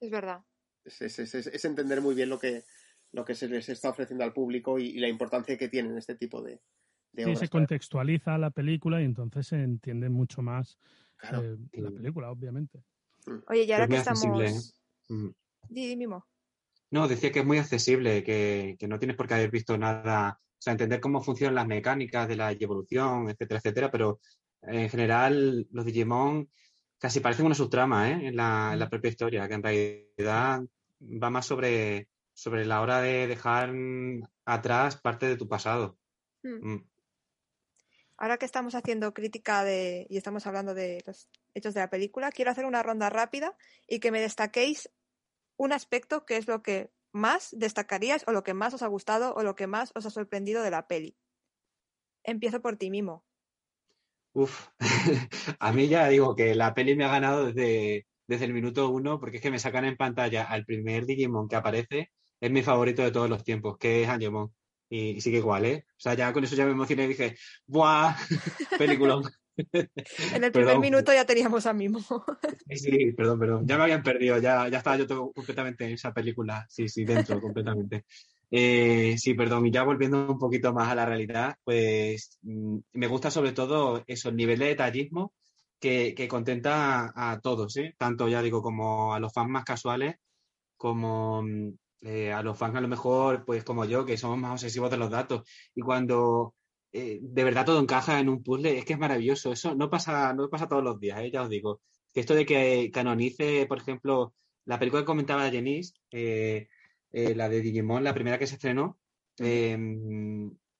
[0.00, 0.42] Es verdad.
[0.86, 2.64] Es, entender muy bien lo que,
[3.12, 6.40] lo que se les está ofreciendo al público y, la importancia que tienen este tipo
[6.40, 6.62] de,
[7.12, 10.78] de sí, se contextualiza la película y entonces se entiende mucho más
[11.30, 12.82] eh, la película, obviamente.
[13.26, 13.38] Mm.
[13.48, 14.74] Oye, y ahora que estamos...
[15.10, 15.28] Mm.
[15.68, 16.06] Di,
[16.90, 20.62] No, decía que es muy accesible, que, no tienes por qué haber visto nada O
[20.62, 24.20] sea, entender cómo funcionan las mecánicas de la evolución, etcétera, etcétera, pero
[24.62, 26.48] en general los Digimon
[26.98, 28.28] casi parecen una subtrama ¿eh?
[28.28, 30.62] en, la, en la propia historia, que en realidad
[31.00, 33.74] va más sobre, sobre la hora de dejar
[34.44, 35.98] atrás parte de tu pasado.
[36.42, 36.74] Hmm.
[36.74, 36.88] Mm.
[38.18, 42.32] Ahora que estamos haciendo crítica de, y estamos hablando de los hechos de la película,
[42.32, 43.54] quiero hacer una ronda rápida
[43.86, 44.90] y que me destaquéis
[45.56, 49.34] un aspecto que es lo que más destacaríais o lo que más os ha gustado
[49.34, 51.16] o lo que más os ha sorprendido de la peli.
[52.24, 53.24] Empiezo por ti, Mimo.
[54.32, 54.68] Uf,
[55.60, 59.18] a mí ya digo que la peli me ha ganado desde, desde el minuto uno
[59.18, 63.02] porque es que me sacan en pantalla al primer Digimon que aparece, es mi favorito
[63.02, 64.52] de todos los tiempos, que es Angemon.
[64.88, 65.84] Y, sigue igual, ¿eh?
[65.88, 67.36] O sea, ya con eso ya me emocioné y dije,
[67.66, 68.14] ¡buah!
[68.78, 69.24] Peliculón.
[69.56, 72.00] En el primer minuto ya teníamos a Mimo.
[72.68, 73.66] sí, sí, perdón, perdón.
[73.66, 76.66] Ya me habían perdido, ya, ya estaba yo todo completamente en esa película.
[76.68, 78.04] Sí, sí, dentro, completamente.
[78.50, 83.06] Eh, sí, perdón, y ya volviendo un poquito más a la realidad, pues mm, me
[83.08, 85.32] gusta sobre todo eso, el nivel de detallismo
[85.80, 87.94] que, que contenta a, todos, ¿eh?
[87.98, 90.16] tanto ya digo como a los fans más casuales
[90.76, 94.52] como mm, eh, a los fans a lo mejor, pues como yo, que somos más
[94.52, 95.42] obsesivos de los datos.
[95.74, 96.54] Y cuando
[96.96, 99.52] eh, de verdad todo encaja en un puzzle, es que es maravilloso.
[99.52, 101.30] Eso no pasa, no pasa todos los días, ¿eh?
[101.30, 101.80] ya os digo.
[102.14, 104.34] Esto de que canonice, por ejemplo,
[104.64, 108.98] la película que comentaba Janice, la de Digimon, la primera que se estrenó,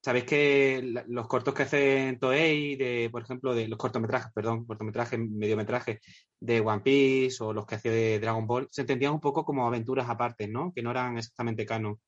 [0.07, 5.19] Sabéis que los cortos que hace Toei, de, por ejemplo, de los cortometrajes, perdón, cortometrajes,
[5.19, 5.99] mediometrajes
[6.39, 9.67] de One Piece o los que hacía de Dragon Ball, se entendían un poco como
[9.67, 10.73] aventuras aparte, ¿no?
[10.73, 11.99] Que no eran exactamente canon.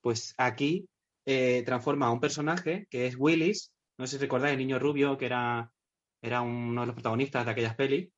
[0.00, 0.88] Pues aquí
[1.30, 5.18] eh, transforma a un personaje que es Willis, no sé si recordáis, el niño rubio
[5.18, 5.70] que era,
[6.22, 8.08] era uno de los protagonistas de aquellas pelis,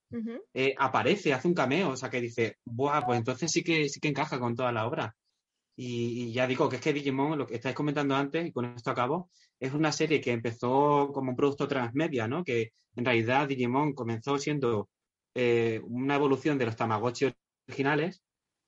[0.54, 3.04] eh, aparece, hace un cameo, o sea que dice, ¡buah!
[3.04, 5.16] Pues entonces sí que, sí que encaja con toda la obra.
[5.76, 8.92] Y, ya digo que es que Digimon, lo que estáis comentando antes, y con esto
[8.92, 12.44] acabo, es una serie que empezó como un producto transmedia, ¿no?
[12.44, 14.88] Que en realidad Digimon comenzó siendo
[15.34, 17.32] eh, una evolución de los Tamagotchi
[17.66, 18.22] originales,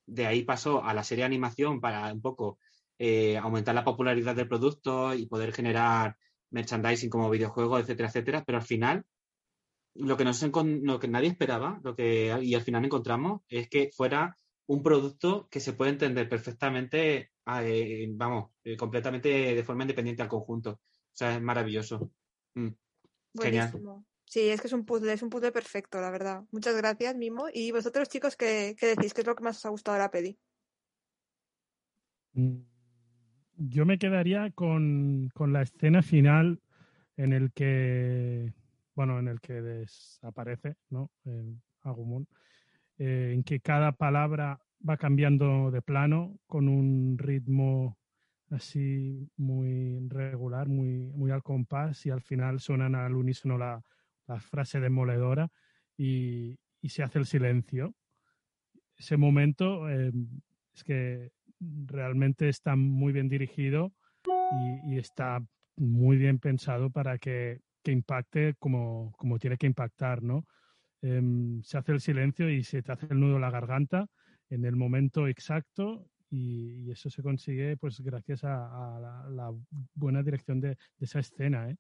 [0.05, 2.59] de ahí pasó a la serie de animación para un poco
[2.99, 6.17] eh, aumentar la popularidad del producto y poder generar
[6.51, 9.05] merchandising como videojuegos, etcétera, etcétera, pero al final
[9.95, 13.91] lo que, nos, lo que nadie esperaba lo que, y al final encontramos es que
[13.95, 14.37] fuera
[14.67, 20.23] un producto que se puede entender perfectamente, ah, eh, vamos, eh, completamente de forma independiente
[20.23, 20.71] al conjunto.
[20.71, 22.11] O sea, es maravilloso.
[22.55, 22.69] Mm,
[23.39, 23.73] genial.
[24.25, 26.43] Sí, es que es un puzzle, es un puzzle perfecto, la verdad.
[26.53, 27.49] Muchas gracias, Mimo.
[27.53, 29.13] Y vosotros, chicos, ¿qué, decís?
[29.13, 30.39] ¿Qué es lo que más os ha gustado de la peli?
[32.33, 32.63] Mm,
[33.69, 36.61] yo me quedaría con, la escena final
[37.17, 38.53] en el que,
[38.95, 41.11] bueno, en el que desaparece, ¿no?
[41.83, 42.27] Agumon.
[42.99, 47.99] Eh, en que cada palabra va cambiando de plano con un ritmo
[48.51, 53.83] así muy regular, muy, muy al compás y al final suenan al unísono la,
[54.27, 55.49] la frase demoledora
[55.97, 57.95] y, y, se hace el silencio.
[58.97, 60.13] Ese momento eh,
[60.75, 61.33] es que
[61.87, 63.93] realmente está muy bien dirigido
[64.87, 65.45] y, está
[65.77, 70.47] muy bien pensado para que, que impacte como, como, tiene que impactar, ¿no?
[71.03, 74.07] Em, se hace el silencio y se te hace el nudo en la garganta
[74.51, 79.51] en el momento exacto y, eso se consigue pues gracias a, la,
[79.95, 81.71] buena dirección de, esa escena.
[81.71, 81.77] ¿eh?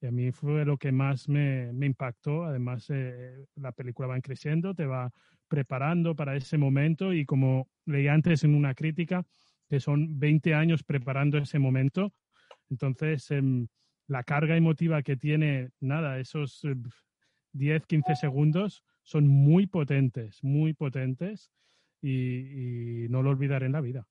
[0.00, 2.44] Y a mí fue lo que más me, impactó.
[2.44, 5.12] Además, eh, la película va creciendo, te va
[5.48, 9.24] preparando para ese momento y como leí antes en una crítica,
[9.68, 12.12] que son 20 años preparando ese momento.
[12.68, 13.68] Entonces, em,
[14.06, 16.62] la carga emotiva que tiene, nada, esos
[17.52, 21.50] 10, 15 segundos son muy potentes, muy potentes
[22.02, 24.06] y, no lo olvidaré en la vida.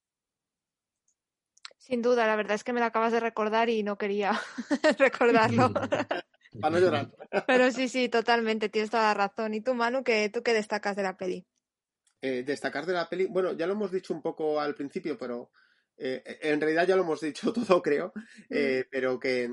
[1.86, 4.42] Sin duda, la verdad es que me lo acabas de recordar y no quería
[4.98, 5.72] recordarlo.
[5.72, 7.12] Para no llorar.
[7.46, 9.54] Pero sí, sí, totalmente, tienes toda la razón.
[9.54, 11.46] ¿Y tú, Manu, qué, tú qué destacas de la peli?
[12.22, 15.52] Eh, destacar de la peli, bueno, ya lo hemos dicho un poco al principio, pero
[15.96, 18.14] eh, en realidad ya lo hemos dicho todo, creo,
[18.50, 19.52] eh, pero que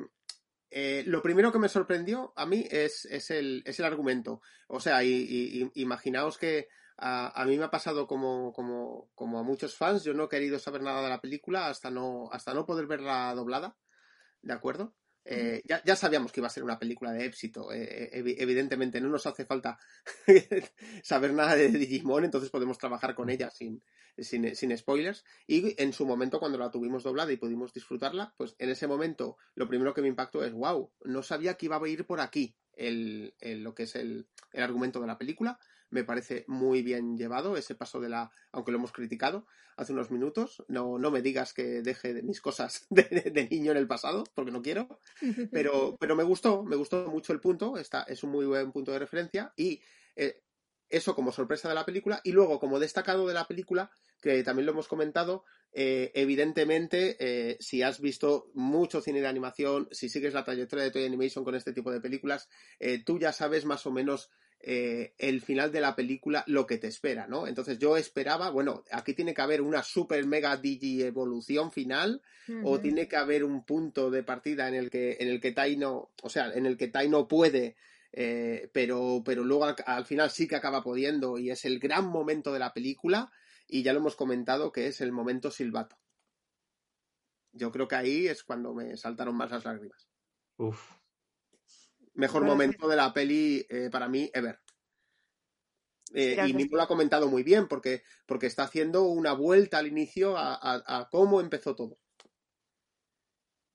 [0.70, 4.40] eh, lo primero que me sorprendió a mí es, el, argumento.
[4.68, 6.68] O sea, y, imaginaos que
[7.02, 10.82] a, mí me ha pasado como, como, a muchos fans, yo no he querido saber
[10.82, 13.76] nada de la película hasta no, hasta no poder verla doblada,
[14.40, 14.94] ¿de acuerdo?
[15.24, 17.72] Eh, ya, sabíamos que iba a ser una película de éxito.
[17.72, 19.78] Eh, evidentemente no nos hace falta
[21.02, 23.82] saber nada de Digimon, entonces podemos trabajar con ella sin,
[24.18, 25.24] sin, spoilers.
[25.46, 29.36] Y en su momento, cuando la tuvimos doblada y pudimos disfrutarla, pues en ese momento
[29.54, 32.56] lo primero que me impactó es, wow, no sabía que iba a ir por aquí.
[32.82, 35.58] El, lo que es el, el, argumento de la película.
[35.90, 39.46] Me parece muy bien llevado ese paso de la, aunque lo hemos criticado
[39.76, 40.64] hace unos minutos.
[40.68, 44.62] No, no me digas que deje mis cosas de, niño en el pasado, porque no
[44.62, 45.00] quiero.
[45.52, 47.76] Pero, pero me gustó, me gustó mucho el punto.
[47.76, 49.80] Está, es un muy buen punto de referencia y
[50.16, 50.42] eh,
[50.92, 53.90] eso como sorpresa de la película y luego como destacado de la película,
[54.20, 59.88] que también lo hemos comentado, eh, evidentemente, eh, si has visto mucho cine de animación,
[59.90, 62.48] si sigues la trayectoria de Toy Animation con este tipo de películas,
[62.78, 64.30] eh, tú ya sabes más o menos
[64.64, 67.48] el final de la película, lo que te espera, ¿no?
[67.48, 72.22] Entonces yo esperaba, bueno, aquí tiene que haber una super mega digi evolución final,
[72.62, 75.76] o tiene que haber un punto de partida en el que, en el que Tai
[75.76, 77.74] no, o sea, en el que Tai no puede
[78.12, 82.52] eh, pero, pero luego al, final sí que acaba pudiendo y es el gran momento
[82.52, 83.32] de la película
[83.66, 85.98] y ya lo hemos comentado que es el momento silbato.
[87.52, 90.08] Yo creo que ahí es cuando me saltaron más las lágrimas.
[92.14, 94.60] Mejor momento de la peli eh, para mí, ever.
[96.14, 99.86] Eh, y Mimo lo ha comentado muy bien porque, porque está haciendo una vuelta al
[99.86, 101.98] inicio a, cómo empezó todo.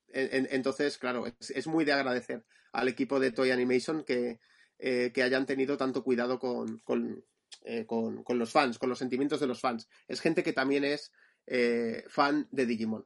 [0.10, 4.40] entonces, claro, es, muy de agradecer al equipo de Toy Animation que,
[4.80, 6.40] eh, que hayan tenido tanto cuidado
[7.64, 9.88] eh, con, con, los fans, con los sentimientos de los fans.
[10.08, 11.12] Es gente que también es
[11.48, 13.06] eh, fan de Digimon.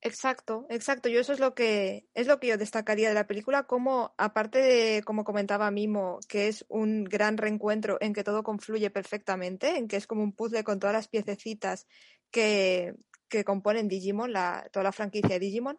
[0.00, 1.08] Exacto, exacto.
[1.08, 4.58] Yo eso es lo que es lo que yo destacaría de la película, como aparte
[4.58, 9.88] de como comentaba Mimo, que es un gran reencuentro en que todo confluye perfectamente, en
[9.88, 11.86] que es como un puzzle con todas las piececitas
[12.30, 12.94] que,
[13.28, 15.78] que componen Digimon, la, toda la franquicia de Digimon.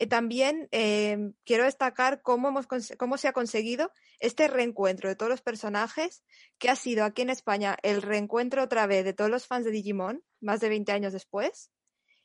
[0.00, 5.28] Eh, también em, quiero destacar cómo, hemos, cómo se ha conseguido este reencuentro de todos
[5.28, 6.22] los personajes,
[6.58, 9.72] que ha sido aquí en España el reencuentro otra vez de todos los fans de
[9.72, 11.72] Digimon, más de 20 años después.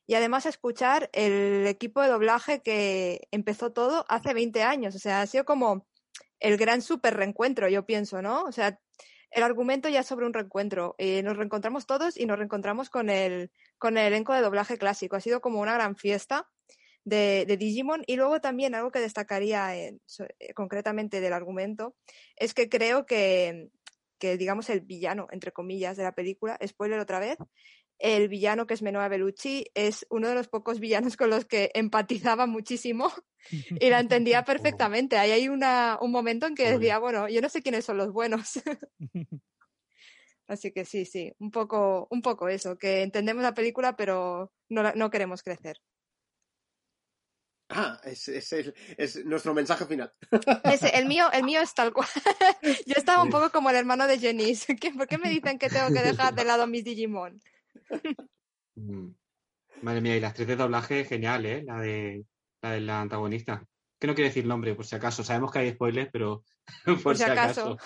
[0.05, 4.93] Y además escuchar el equipo de doblaje que empezó todo hace 20 años.
[4.93, 5.87] O sea, ha sido como
[6.39, 8.43] el gran super reencuentro, yo pienso, ¿no?
[8.43, 8.79] O sea,
[9.31, 10.93] el argumento ya sobre un reencuentro.
[10.99, 15.15] Eh, nos reencontramos todos y nos reencontramos con el, con el elenco de doblaje clásico.
[15.15, 16.47] Ha sido como una gran fiesta
[17.05, 18.03] de, Digimon.
[18.07, 19.99] Y luego también algo que destacaría eh,
[20.55, 21.95] concretamente del argumento
[22.35, 23.69] es que creo que,
[24.19, 27.37] que, digamos, el villano, entre comillas, de la película, spoiler otra vez,
[27.99, 31.71] el villano que es Menoa Bellucci es uno de los pocos villanos con los que
[31.73, 33.11] empatizaba muchísimo
[33.79, 35.17] y la entendía perfectamente.
[35.17, 38.11] Ahí hay una, un momento en que decía, bueno, yo no sé quiénes son los
[38.11, 38.61] buenos.
[40.47, 44.93] Así que sí, sí, un poco, un poco eso, que entendemos la película pero no,
[44.93, 45.77] no queremos crecer.
[47.75, 50.11] Ah, es, es, nuestro mensaje final.
[50.93, 52.07] el, mío, el mío es tal cual.
[52.85, 54.75] Yo estaba un poco como el hermano de Jenice.
[54.97, 57.41] ¿Por qué me dicen que tengo que dejar de lado mis Digimon?
[58.75, 59.09] Mm.
[59.81, 61.63] Madre mía, y la actriz de doblaje, genial, ¿eh?
[61.63, 62.25] La de
[62.61, 63.65] la, de la antagonista.
[63.99, 65.23] Que no quiere decir nombre, por si acaso.
[65.23, 66.43] Sabemos que hay spoilers, pero
[67.03, 67.77] por, si acaso.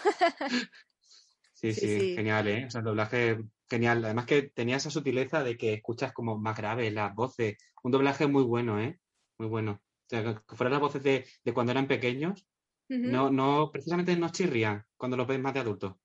[1.54, 2.66] Sí, sí, genial, ¿eh?
[2.68, 3.40] O sea, el doblaje
[3.70, 4.06] genial.
[4.06, 7.58] Además que tenía esa sutileza de que escuchas como más grave las voces.
[7.84, 9.00] Un doblaje muy bueno, ¿eh?
[9.38, 9.82] Muy bueno.
[9.82, 12.48] O sea, que fueran las voces de, cuando eran pequeños,
[12.90, 15.96] no, no, precisamente no chirrían cuando los ves más de adultos.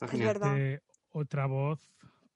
[0.00, 0.80] Es verdad.
[1.10, 1.88] otra voz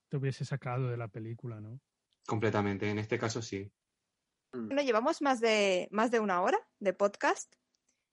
[0.08, 1.80] te hubiese sacado de la película, ¿no?
[2.26, 3.70] Completamente, en este caso sí.
[4.52, 4.66] Mm.
[4.66, 7.54] Bueno, llevamos más de, más de una hora de podcast.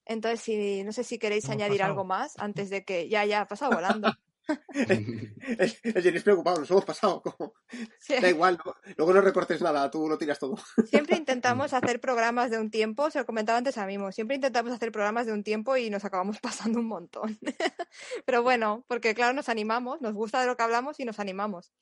[0.04, 3.48] Entonces, si, no sé si queréis añadir algo más antes de que ya, ya, ha
[3.48, 4.08] pasado volando.
[5.58, 7.22] Es preocupado, nos hemos pasado.
[7.22, 7.54] Como...
[8.20, 8.58] Da igual,
[8.96, 10.56] luego no recortes nada, tú lo tiras todo.
[10.86, 14.72] Siempre intentamos hacer programas de un tiempo, se lo comentaba antes a Mimo, siempre intentamos
[14.72, 17.38] hacer programas de un tiempo y nos acabamos pasando un montón.
[18.24, 21.72] Pero bueno, porque claro, nos animamos, nos gusta de lo que hablamos y nos animamos.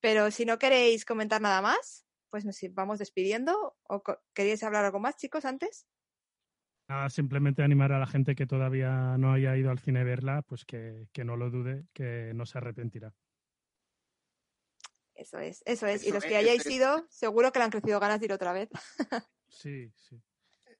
[0.00, 3.76] Pero si no queréis comentar nada más, pues nos vamos despidiendo.
[3.84, 4.02] ¿O
[4.34, 5.86] queréis hablar algo más, chicos, antes?
[7.10, 10.64] Simplemente animar a la gente que todavía no haya ido al cine a verla, pues
[10.64, 13.14] que, no lo dude, que no se arrepentirá.
[15.14, 16.04] Eso es, eso es.
[16.04, 18.70] y los que hayáis ido, seguro que le han crecido ganas de ir otra vez.
[19.48, 20.20] sí, sí.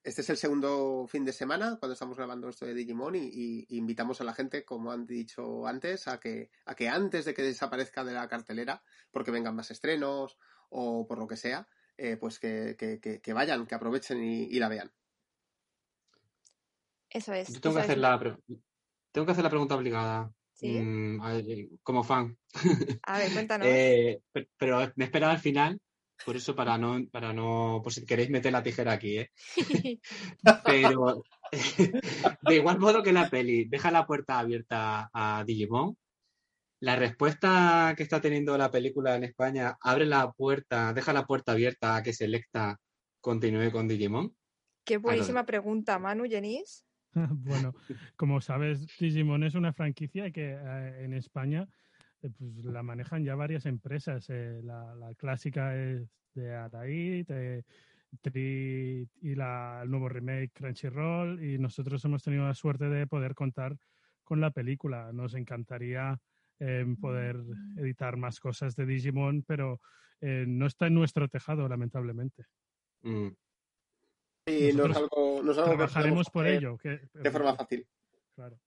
[0.03, 4.21] Este es el segundo fin de semana cuando estamos grabando esto de Digimon y, invitamos
[4.21, 8.03] a la gente, como han dicho antes, a que, a que antes de que desaparezca
[8.03, 8.83] de la cartelera,
[9.13, 10.39] porque vengan más estrenos
[10.71, 14.93] o por lo que sea, eh, pues que, vayan, que aprovechen y la vean.
[17.13, 17.61] Eso es.
[17.61, 18.19] tengo, que hacer la
[19.13, 20.33] tengo que hacer la pregunta obligada.
[20.63, 21.19] Mm,
[21.83, 22.37] como fan.
[23.03, 23.67] A ver, cuéntanos.
[23.67, 24.21] Eh,
[24.57, 25.81] pero me he esperado al final,
[26.25, 29.31] por eso para no, para no, por si queréis meter la tijera aquí, ¿eh?
[30.65, 31.25] pero
[32.43, 35.97] de igual modo que la peli deja la puerta abierta a Digimon,
[36.81, 41.53] la respuesta que está teniendo la película en España abre la puerta, deja la puerta
[41.53, 42.79] abierta a que Selecta
[43.21, 44.37] continúe con Digimon.
[44.85, 46.85] Qué buenísima pregunta, Manu, Jenis.
[47.45, 47.75] bueno,
[48.17, 51.69] como sabes, Digimon es una franquicia que eh, en España
[52.23, 54.27] eh, pues, la manejan ya varias empresas.
[54.31, 57.27] Eh, la, clásica es de Araid,
[58.21, 63.35] Tri y la, el nuevo remake Crunchyroll y nosotros hemos tenido la suerte de poder
[63.35, 63.77] contar
[64.25, 65.13] con la película.
[65.13, 66.19] Nos encantaría
[67.01, 67.43] poder
[67.77, 69.81] editar más cosas de Digimon, pero
[70.21, 72.45] no está en nuestro tejado, lamentablemente.
[73.03, 73.31] Mm.
[74.47, 76.79] Y no es algo, no es algo trabajaremos por ello.
[76.83, 77.87] de forma fácil.
[78.35, 78.59] Claro.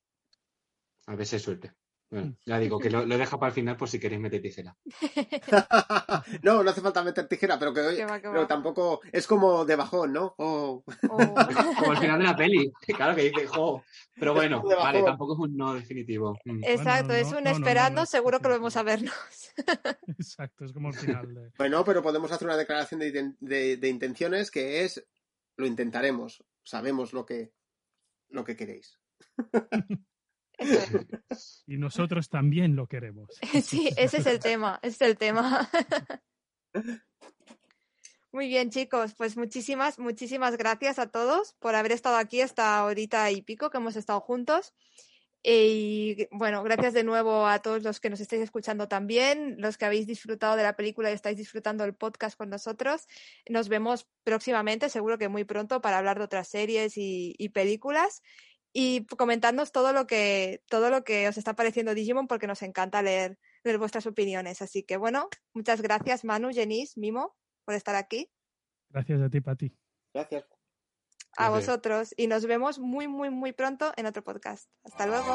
[1.08, 1.74] A veces suerte.
[2.10, 2.36] Bueno, mm.
[2.46, 4.76] ya digo que lo, lo deja para el final por si queréis meter tijera.
[6.44, 7.82] no, no hace falta meter tijera, pero que
[8.22, 10.36] pero tampoco es como de bajón, ¿no?
[10.38, 10.84] Oh.
[11.80, 12.72] como el final de la peli.
[12.96, 13.84] Claro que dice, jo.
[14.18, 16.38] Pero bueno, vale, tampoco es un no definitivo.
[16.46, 16.64] Mm.
[16.64, 19.14] Exacto, es un esperando, seguro que lo vamos a vernos.
[20.08, 21.52] Exacto, es como el final de...
[21.58, 25.04] Bueno, pero podemos hacer una declaración de, de intenciones que es
[25.58, 27.54] lo intentaremos, sabemos lo que,
[28.30, 29.00] lo que queréis.
[31.68, 33.30] y nosotros también lo queremos.
[33.64, 35.70] Sí, ese es el tema, ese es el tema.
[38.32, 43.32] Muy bien, chicos, pues muchísimas, muchísimas gracias a todos por haber estado aquí esta horita
[43.32, 44.74] y pico que hemos estado juntos.
[45.48, 49.86] Y bueno, gracias de nuevo a todos los que nos estáis escuchando también, los que
[49.86, 53.06] habéis disfrutado de la película y estáis disfrutando el podcast con nosotros.
[53.48, 58.24] Nos vemos próximamente, seguro que muy pronto, para hablar de otras series y, películas
[58.74, 63.04] y comentarnos todo lo que todo lo que os está pareciendo Digimon porque nos encanta
[63.04, 64.64] leer, leer vuestras opiniones.
[64.64, 67.36] Así que bueno, muchas gracias Manu, Jenis, Mimo
[67.66, 68.32] por estar aquí.
[68.90, 69.72] Gracias a ti, Pati.
[70.12, 70.46] Gracias
[71.38, 74.70] a vosotros y nos vemos muy, muy, muy pronto en otro podcast.
[74.84, 75.26] Hasta luego.